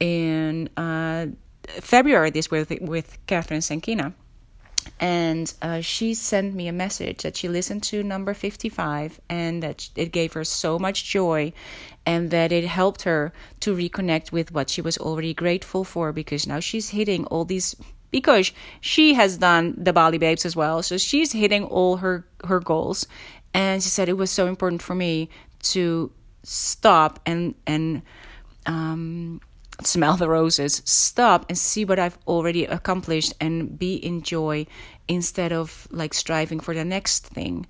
[0.00, 1.26] in uh,
[1.80, 4.14] February this with with Catherine Senkina,
[4.98, 9.88] and uh, she sent me a message that she listened to number 55 and that
[9.96, 11.52] it gave her so much joy
[12.04, 16.46] and that it helped her to reconnect with what she was already grateful for because
[16.46, 17.76] now she's hitting all these
[18.10, 20.82] because she has done the Bali Babes as well.
[20.82, 23.06] So she's hitting all her her goals.
[23.54, 25.28] And she said it was so important for me
[25.74, 28.02] to stop and and
[28.66, 29.40] um
[29.86, 34.66] smell the roses, stop and see what I've already accomplished and be in joy
[35.08, 37.66] instead of like striving for the next thing.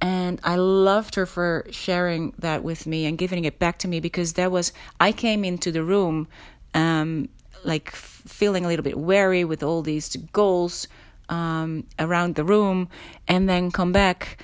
[0.00, 4.00] And I loved her for sharing that with me and giving it back to me
[4.00, 6.26] because that was, I came into the room
[6.72, 7.28] um,
[7.64, 10.88] like feeling a little bit wary with all these goals
[11.28, 12.88] um, around the room
[13.28, 14.42] and then come back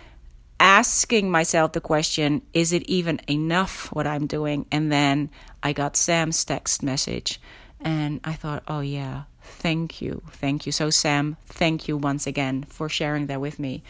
[0.59, 4.67] asking myself the question is it even enough what I'm doing?
[4.73, 5.31] And then
[5.63, 7.41] I got Sam's text message
[7.81, 10.23] and I thought, oh yeah, thank you.
[10.31, 10.73] Thank you.
[10.73, 13.83] So, Sam, thank you once again for sharing that with me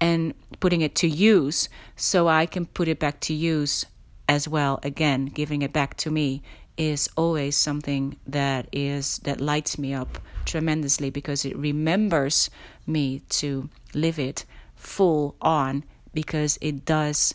[0.00, 3.84] and putting it to use so I can put it back to use
[4.28, 4.80] as well.
[4.82, 6.42] Again, giving it back to me
[6.76, 12.48] is always something that is that lights me up tremendously because it remembers
[12.86, 17.34] me to live it full on because it does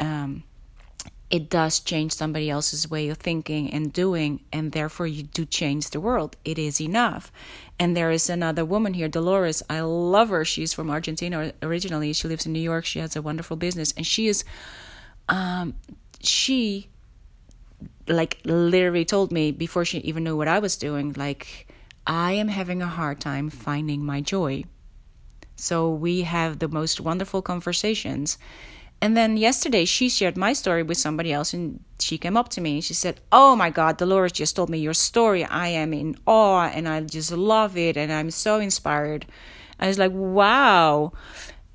[0.00, 0.44] um,
[1.30, 5.88] it does change somebody else's way of thinking and doing and therefore you do change
[5.90, 6.36] the world.
[6.44, 7.32] It is enough.
[7.78, 9.62] And there is another woman here dolores.
[9.70, 10.44] I love her.
[10.44, 12.12] She's from argentina originally.
[12.12, 12.84] She lives in new york.
[12.84, 13.92] She has a wonderful business.
[13.96, 14.44] And she is
[15.28, 15.74] um,
[16.20, 16.88] she
[18.08, 21.68] like literally told me before she even knew what i was doing like
[22.06, 24.64] i am having a hard time finding my joy
[25.62, 28.36] so we have the most wonderful conversations.
[29.00, 32.60] And then yesterday she shared my story with somebody else and she came up to
[32.60, 35.44] me and she said, Oh my God, Dolores just told me your story.
[35.44, 39.24] I am in awe and I just love it and I'm so inspired.
[39.78, 41.12] I was like, Wow.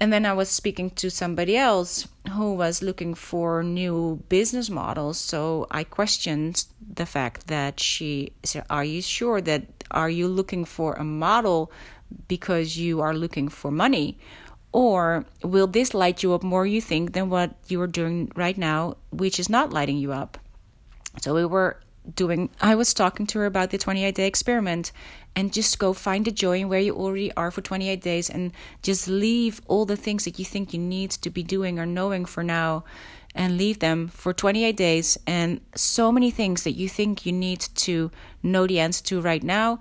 [0.02, 5.18] And then I was speaking to somebody else who was looking for new business models.
[5.18, 10.66] So I questioned the fact that she said, Are you sure that are you looking
[10.66, 11.72] for a model
[12.28, 14.18] because you are looking for money?
[14.72, 18.58] Or will this light you up more, you think, than what you are doing right
[18.58, 20.38] now, which is not lighting you up?
[21.22, 21.80] So we were
[22.16, 24.92] doing, I was talking to her about the 28 day experiment
[25.36, 28.52] and just go find the joy in where you already are for 28 days and
[28.82, 32.26] just leave all the things that you think you need to be doing or knowing
[32.26, 32.84] for now
[33.36, 35.18] and leave them for 28 days.
[35.28, 39.44] And so many things that you think you need to know the answer to right
[39.44, 39.80] now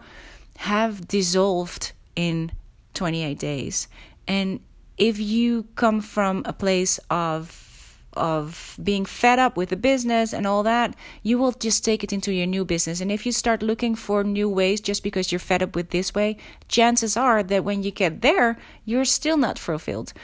[0.59, 2.51] have dissolved in
[2.95, 3.89] 28 days.
[4.27, 4.61] And
[4.99, 7.63] if you come from a place of
[8.17, 12.15] of being fed up with the business and all that, you will just take it
[12.15, 13.03] into your new business.
[13.03, 16.15] And if you start looking for new ways just because you're fed up with this
[16.15, 18.57] way, chances are that when you get there,
[18.87, 20.15] you're still not fulfilled.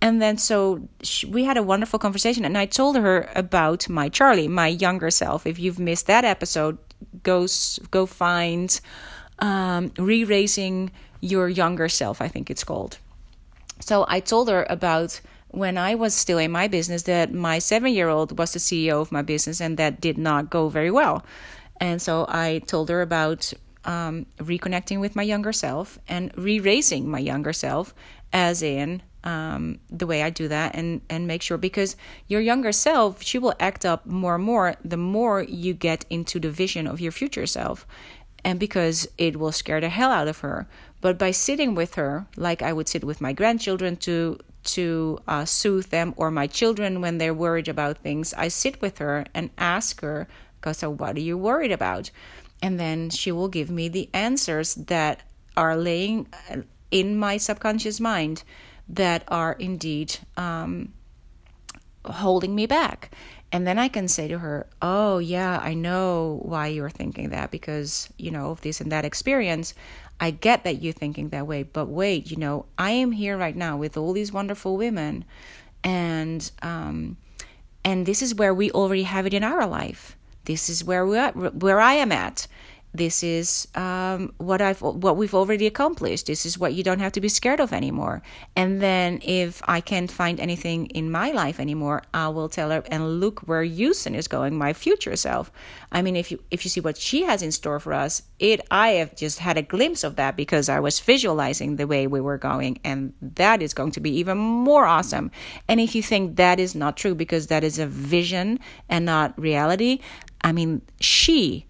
[0.00, 0.88] And then so
[1.28, 5.46] we had a wonderful conversation, and I told her about my Charlie, my younger self.
[5.46, 6.78] If you've missed that episode,
[7.22, 7.46] go
[7.90, 8.80] go find
[9.40, 12.20] um, re-raising your younger self.
[12.20, 12.98] I think it's called.
[13.80, 17.92] So I told her about when I was still in my business that my seven
[17.92, 21.24] year old was the CEO of my business and that did not go very well.
[21.80, 23.52] And so I told her about
[23.84, 27.94] um, reconnecting with my younger self and re raising my younger self,
[28.32, 31.96] as in um, the way I do that and, and make sure because
[32.26, 36.38] your younger self, she will act up more and more the more you get into
[36.38, 37.86] the vision of your future self.
[38.44, 40.68] And because it will scare the hell out of her.
[41.00, 45.44] But by sitting with her, like I would sit with my grandchildren to to uh,
[45.44, 49.50] soothe them, or my children when they're worried about things, I sit with her and
[49.56, 50.28] ask her,
[50.72, 52.10] "So, what are you worried about?"
[52.60, 55.22] And then she will give me the answers that
[55.56, 58.42] are laying uh, in my subconscious mind
[58.88, 60.92] that are indeed um,
[62.04, 63.10] holding me back.
[63.50, 67.50] And then I can say to her, Oh, yeah, I know why you're thinking that
[67.50, 69.74] because, you know, of this and that experience.
[70.20, 73.54] I get that you're thinking that way, but wait, you know, I am here right
[73.54, 75.24] now with all these wonderful women,
[75.84, 77.16] and um,
[77.84, 80.16] and this is where we already have it in our life.
[80.44, 82.48] This is where we are, where I am at,
[82.94, 86.26] this is um, what I've what we've already accomplished.
[86.26, 88.22] This is what you don't have to be scared of anymore.
[88.56, 92.82] And then if I can't find anything in my life anymore, I will tell her
[92.90, 95.52] and look where Houston is going, my future self.
[95.92, 98.60] I mean, if you if you see what she has in store for us, it
[98.70, 102.20] I have just had a glimpse of that because I was visualizing the way we
[102.20, 105.30] were going, and that is going to be even more awesome.
[105.68, 108.58] And if you think that is not true because that is a vision
[108.88, 110.00] and not reality,
[110.42, 111.67] I mean, she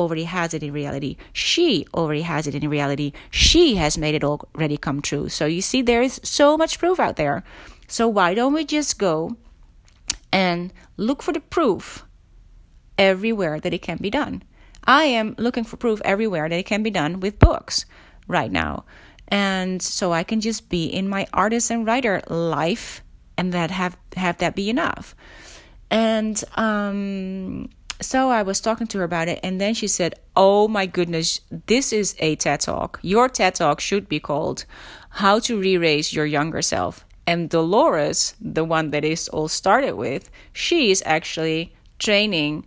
[0.00, 1.16] already has it in reality.
[1.32, 3.12] She already has it in reality.
[3.30, 5.28] She has made it already come true.
[5.28, 7.44] So you see, there is so much proof out there.
[7.86, 9.36] So why don't we just go
[10.32, 12.04] and look for the proof
[12.96, 14.42] everywhere that it can be done?
[14.84, 17.84] I am looking for proof everywhere that it can be done with books
[18.26, 18.84] right now.
[19.28, 23.02] And so I can just be in my artist and writer life
[23.36, 25.14] and that have have that be enough.
[25.90, 27.68] And um
[28.00, 31.40] so I was talking to her about it, and then she said, Oh my goodness,
[31.66, 32.98] this is a TED Talk.
[33.02, 34.64] Your TED Talk should be called
[35.10, 37.04] How to Re Raise Your Younger Self.
[37.26, 42.66] And Dolores, the one that is all started with, she is actually training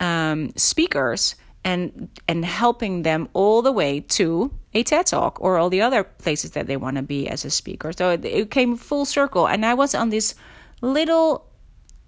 [0.00, 5.70] um, speakers and and helping them all the way to a TED Talk or all
[5.70, 7.92] the other places that they want to be as a speaker.
[7.92, 10.34] So it, it came full circle, and I was on this
[10.80, 11.46] little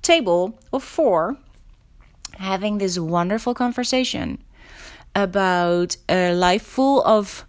[0.03, 1.39] table of four
[2.39, 4.43] having this wonderful conversation
[5.15, 7.47] about a life full of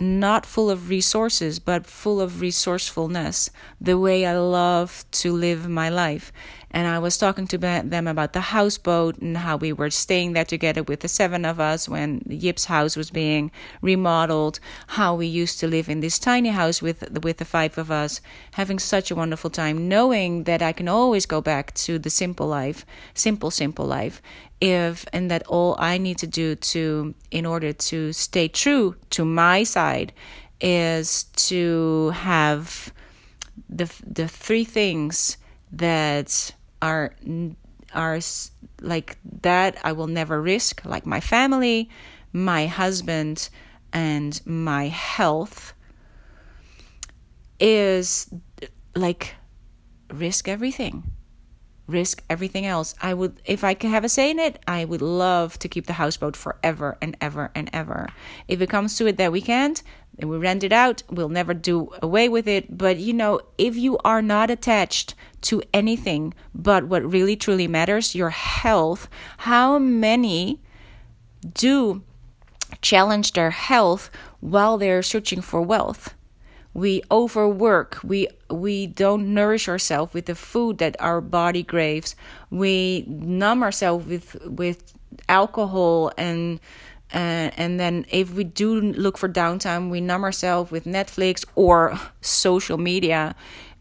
[0.00, 3.50] not full of resources, but full of resourcefulness,
[3.80, 6.32] the way I love to live my life.
[6.70, 10.44] And I was talking to them about the houseboat and how we were staying there
[10.44, 13.50] together with the seven of us when Yip's house was being
[13.80, 17.90] remodeled, how we used to live in this tiny house with, with the five of
[17.90, 18.20] us,
[18.52, 22.46] having such a wonderful time, knowing that I can always go back to the simple
[22.46, 24.20] life, simple, simple life
[24.60, 29.24] if and that all I need to do to in order to stay true to
[29.24, 30.12] my side
[30.60, 32.92] is to have
[33.68, 35.36] the the three things
[35.70, 37.14] that are
[37.94, 38.20] are
[38.80, 41.88] like that I will never risk like my family,
[42.32, 43.48] my husband
[43.92, 45.72] and my health
[47.58, 48.32] is
[48.94, 49.34] like
[50.10, 51.10] risk everything
[51.88, 52.94] risk everything else.
[53.00, 55.86] I would, if I could have a say in it, I would love to keep
[55.86, 58.08] the houseboat forever and ever and ever.
[58.46, 59.82] If it comes to it that we can't,
[60.18, 61.02] then we rent it out.
[61.08, 62.76] We'll never do away with it.
[62.76, 68.14] But you know, if you are not attached to anything but what really truly matters,
[68.14, 69.08] your health,
[69.38, 70.60] how many
[71.54, 72.02] do
[72.82, 74.10] challenge their health
[74.40, 76.14] while they're searching for wealth?
[76.74, 82.14] we overwork we we don't nourish ourselves with the food that our body craves
[82.50, 84.94] we numb ourselves with with
[85.28, 86.60] alcohol and
[87.14, 91.98] uh, and then if we do look for downtime we numb ourselves with netflix or
[92.20, 93.34] social media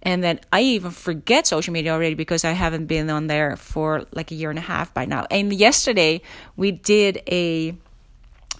[0.03, 4.05] and then i even forget social media already because i haven't been on there for
[4.13, 6.21] like a year and a half by now and yesterday
[6.55, 7.75] we did a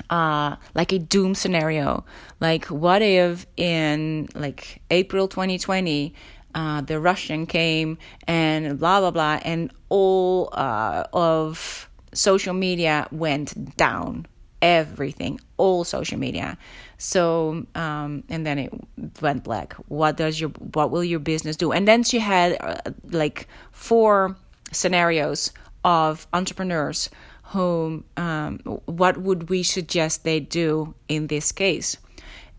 [0.10, 2.06] uh, like a doom scenario.
[2.40, 6.14] Like, what if in like April 2020,
[6.56, 7.98] uh, the Russian came
[8.28, 14.26] and blah blah blah, and all uh, of social media went down.
[14.62, 16.58] Everything, all social media.
[16.98, 18.74] So, um, and then it
[19.22, 19.74] went black.
[19.88, 21.72] What does your what will your business do?
[21.72, 22.78] And then she had uh,
[23.12, 24.36] like four
[24.72, 25.52] scenarios
[25.84, 27.10] of entrepreneurs
[27.44, 31.96] whom um, what would we suggest they do in this case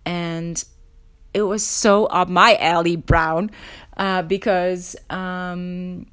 [0.06, 0.64] and
[1.34, 3.50] it was so up my alley brown
[3.98, 6.06] uh, because um,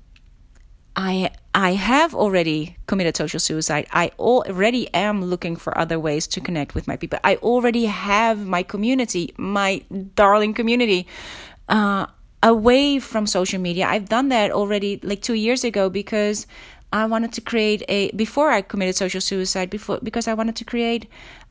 [0.96, 3.88] I I have already committed social suicide.
[3.92, 7.20] I already am looking for other ways to connect with my people.
[7.24, 9.84] I already have my community, my
[10.16, 11.08] darling community,
[11.70, 12.08] uh,
[12.44, 13.88] away from social media.
[13.88, 16.46] I've done that already like two years ago because
[16.94, 20.66] I wanted to create a before I committed social suicide before because I wanted to
[20.66, 21.08] create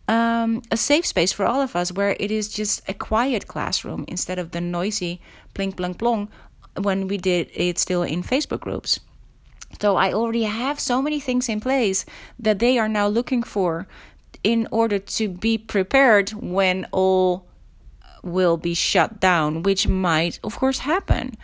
[0.09, 4.05] um, a safe space for all of us where it is just a quiet classroom
[4.09, 5.20] instead of the noisy
[5.55, 6.28] plink plunk plong
[6.76, 9.01] when we did it still in Facebook groups.
[9.81, 12.05] So I already have so many things in place
[12.39, 13.87] that they are now looking for
[14.43, 17.47] in order to be prepared when all
[18.22, 21.37] will be shut down, which might, of course, happen.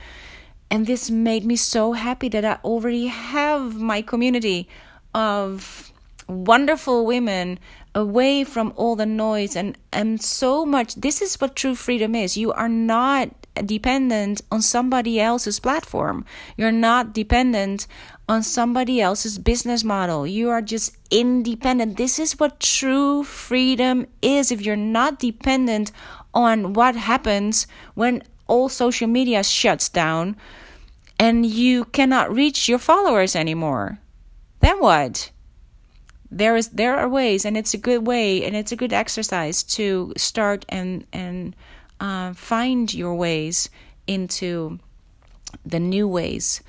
[0.71, 4.69] And this made me so happy that I already have my community
[5.15, 5.93] of
[6.29, 7.59] wonderful women
[7.95, 12.37] away from all the noise and and so much this is what true freedom is
[12.37, 16.25] you are not dependent on somebody else's platform.
[16.57, 17.87] You're not dependent
[18.29, 20.27] on somebody else's business model.
[20.27, 21.97] You are just independent.
[21.97, 24.53] This is what true freedom is.
[24.53, 25.91] If you're not dependent
[26.33, 30.37] on what happens when all social media shuts down
[31.19, 33.99] and you cannot reach your followers anymore,
[34.61, 35.31] then what?
[36.31, 39.65] There is there are ways, and it's a good way, and it's a good exercise
[39.75, 41.57] to start and and
[42.01, 43.71] uh, find your ways
[44.07, 44.79] into
[45.65, 46.63] the new ways.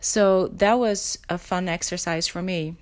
[0.00, 2.76] So that was a fun exercise for me,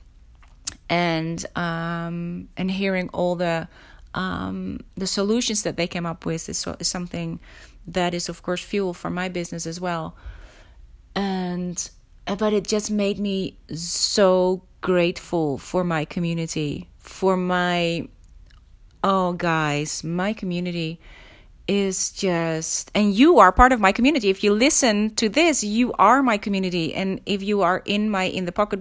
[0.91, 3.69] and um, and hearing all the
[4.15, 7.41] um, the solutions that they came up with is, is something
[7.87, 10.17] that is of course fuel for my business as well
[11.15, 11.91] and
[12.39, 18.07] but it just made me so grateful for my community for my
[19.03, 20.99] oh guys my community
[21.67, 24.29] is just and you are part of my community.
[24.29, 26.95] If you listen to this you are my community.
[26.95, 28.81] And if you are in my in the pocket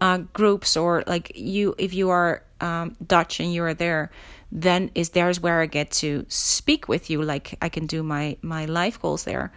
[0.00, 4.10] uh, groups or like you if you are um, dutch and you are there
[4.50, 7.22] then is there's where i get to speak with you.
[7.22, 9.52] Like i can do my my life goals there.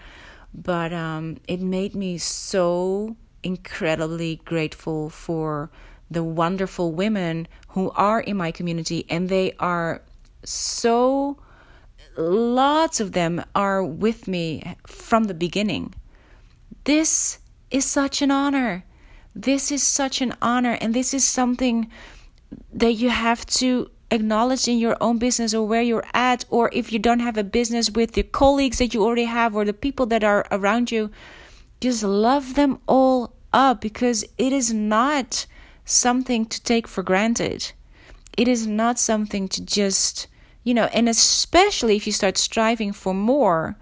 [0.53, 5.71] But um, it made me so incredibly grateful for
[6.09, 9.05] the wonderful women who are in my community.
[9.09, 10.01] And they are
[10.43, 11.37] so
[12.17, 15.93] lots of them are with me from the beginning
[16.83, 17.39] this
[17.69, 18.83] is such an honor
[19.33, 21.89] this is such an honor and this is something
[22.73, 26.91] that you have to acknowledge in your own business or where you're at, or if
[26.91, 30.05] you don't have a business with the colleagues that you already have or the people
[30.07, 31.09] that are around you,
[31.79, 35.45] just love them all up because it is not
[35.85, 37.71] something to take for granted.
[38.37, 40.27] It is not something to just,
[40.63, 43.75] you know, and especially if you start striving for more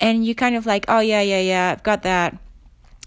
[0.00, 2.36] and you kind of like, oh, yeah, yeah, yeah, I've got that.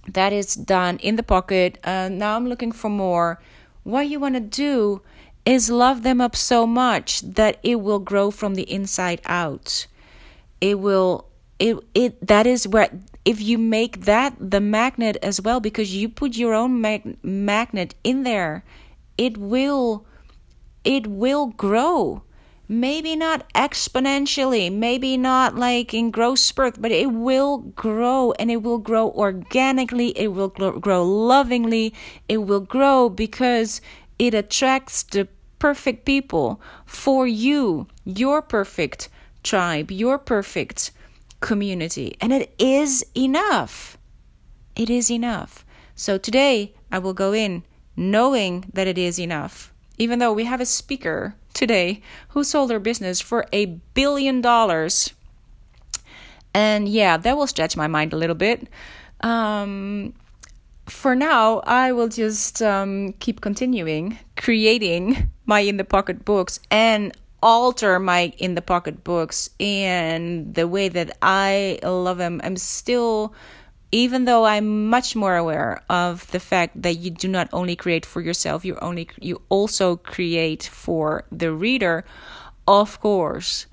[0.07, 1.77] That is done in the pocket.
[1.83, 3.39] Uh, now I'm looking for more.
[3.83, 5.01] What you want to do
[5.45, 9.85] is love them up so much that it will grow from the inside out.
[10.61, 11.25] It will
[11.59, 12.89] it it that is where
[13.25, 17.95] if you make that the magnet as well because you put your own mag- magnet
[18.03, 18.63] in there,
[19.17, 20.05] it will
[20.83, 22.23] it will grow
[22.69, 28.61] maybe not exponentially, maybe not like in growth spurt, but it will grow and it
[28.61, 31.93] will grow organically, it will grow lovingly,
[32.29, 33.81] it will grow because
[34.19, 39.09] it attracts the perfect people for you, your perfect
[39.43, 40.91] tribe, your perfect
[41.39, 42.15] community.
[42.21, 43.97] And it is enough.
[44.75, 45.65] It is enough.
[45.95, 47.63] So today I will go in
[47.97, 49.73] knowing that it is enough.
[49.99, 55.13] Even though we have a speaker today who sold her business for a billion dollars.
[56.53, 58.67] And yeah, that will stretch my mind a little bit.
[59.21, 60.13] Um,
[60.87, 67.15] for now, I will just um, keep continuing creating my in the pocket books and
[67.41, 72.41] alter my in the pocket books in the way that I love them.
[72.43, 73.33] I'm still
[73.91, 78.05] even though I'm much more aware of the fact that you do not only create
[78.05, 82.05] for yourself, you only you also create for the reader,
[82.67, 83.65] of course.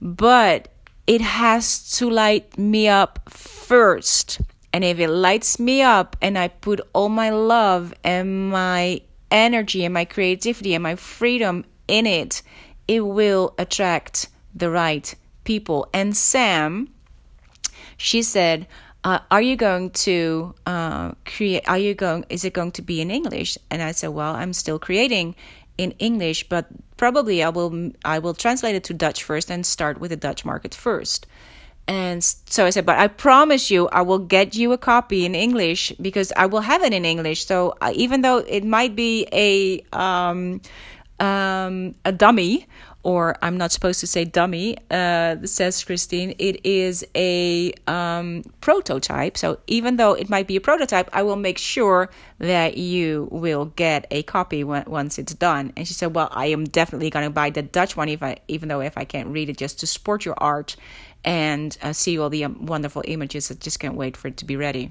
[0.00, 0.68] But
[1.06, 4.40] it has to light me up first.
[4.72, 9.00] And if it lights me up and I put all my love and my
[9.30, 12.42] energy and my creativity and my freedom in it,
[12.86, 15.14] it will attract the right
[15.44, 15.88] people.
[15.92, 16.90] And Sam,
[17.96, 18.66] she said,
[19.06, 23.00] uh, are you going to uh, create are you going is it going to be
[23.00, 23.56] in english?
[23.70, 25.36] And i said well i'm still creating
[25.78, 30.00] in english but probably i will i will translate it to dutch first and start
[30.00, 31.26] with the dutch market first.
[31.86, 35.36] And so i said but i promise you i will get you a copy in
[35.36, 37.46] english because i will have it in english.
[37.46, 40.60] So uh, even though it might be a um,
[41.20, 42.66] um, a dummy
[43.06, 46.34] or I'm not supposed to say dummy, uh, says Christine.
[46.40, 49.36] It is a um, prototype.
[49.36, 53.66] So even though it might be a prototype, I will make sure that you will
[53.66, 55.72] get a copy once it's done.
[55.76, 58.38] And she said, "Well, I am definitely going to buy the Dutch one, if I,
[58.48, 60.74] even though if I can't read it, just to support your art
[61.24, 63.52] and uh, see all the um, wonderful images.
[63.52, 64.90] I just can't wait for it to be ready."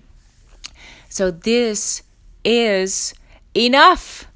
[1.10, 2.02] So this
[2.46, 3.14] is
[3.54, 4.32] enough.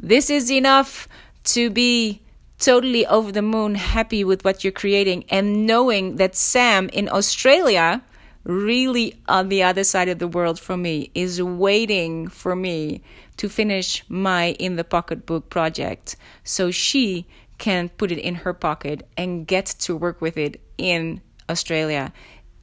[0.00, 1.06] This is enough
[1.44, 2.21] to be
[2.62, 8.00] totally over the moon happy with what you're creating and knowing that Sam in Australia,
[8.44, 13.02] really on the other side of the world from me, is waiting for me
[13.38, 17.26] to finish my in the pocket book project so she
[17.58, 22.12] can put it in her pocket and get to work with it in Australia.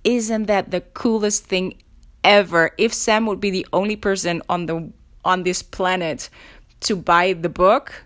[0.05, 1.75] Isn't that the coolest thing
[2.23, 2.71] ever?
[2.77, 4.91] If Sam would be the only person on the
[5.25, 6.29] on this planet
[6.81, 8.05] to buy the book,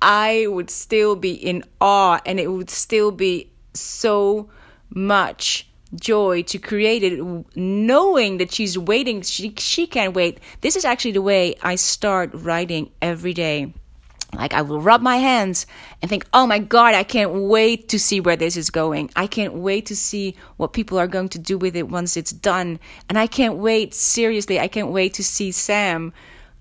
[0.00, 4.48] I would still be in awe and it would still be so
[4.90, 9.22] much joy to create it knowing that she's waiting.
[9.22, 10.38] She she can't wait.
[10.60, 13.72] This is actually the way i start writing every day.
[14.34, 15.66] Like i will rub my hands
[16.02, 19.10] and think oh my god i can't wait to see where this is going.
[19.16, 22.32] I can't wait to see what people are going to do with it once it's
[22.32, 22.78] done.
[23.08, 26.12] And i can't wait seriously i can't wait to see sam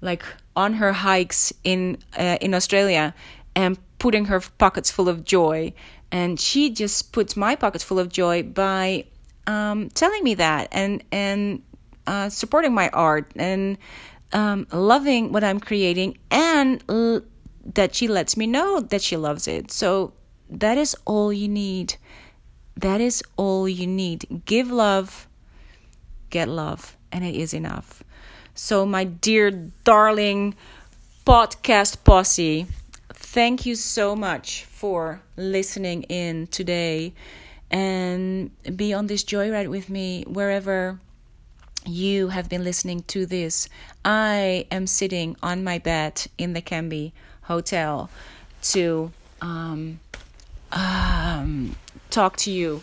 [0.02, 0.24] like
[0.58, 3.14] on her hikes in uh, in Australia
[3.56, 5.72] and putting her pockets full of joy.
[6.12, 9.06] And she just puts my pockets full of joy by
[9.46, 11.62] um, telling me that and and
[12.08, 13.78] uh, supporting my art and
[14.34, 17.22] um, loving what I'm creating and l-
[17.76, 19.72] that she lets me know that she loves it.
[19.72, 20.14] So
[20.50, 21.96] that is all you need.
[22.78, 24.44] That is all you need.
[24.46, 25.28] Give love,
[26.30, 28.04] get love, and it is enough.
[28.60, 29.52] So, my dear,
[29.84, 30.56] darling
[31.28, 32.66] podcast posse,
[33.14, 37.14] thank you so much for listening in today
[37.70, 41.00] and be on this joyride with me wherever
[41.86, 43.70] you have been listening to this.
[44.04, 47.12] I am sitting on my bed in the Camby
[47.44, 48.10] Hotel
[48.74, 50.00] to um,
[50.72, 51.76] um,
[52.10, 52.82] talk to you,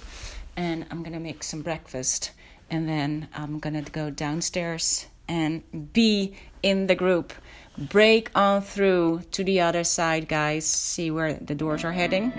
[0.56, 2.30] and I'm gonna make some breakfast,
[2.70, 7.32] and then I'm gonna go downstairs and be in the group.
[7.76, 10.64] Break on through to the other side, guys.
[10.66, 12.32] See where the doors are heading.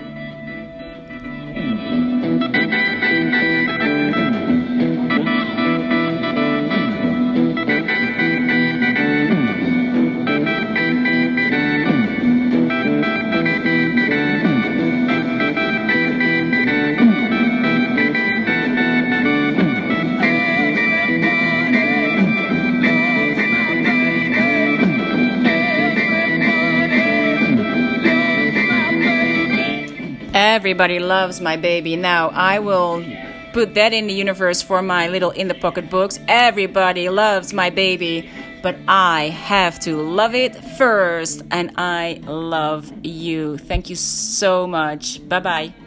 [30.56, 31.96] Everybody loves my baby.
[31.96, 33.04] Now I will
[33.52, 36.18] put that in the universe for my little in the pocket books.
[36.28, 38.30] Everybody loves my baby.
[38.62, 43.58] but I have to love it first, and I love you.
[43.58, 45.20] Thank you so much.
[45.28, 45.85] Bye bye.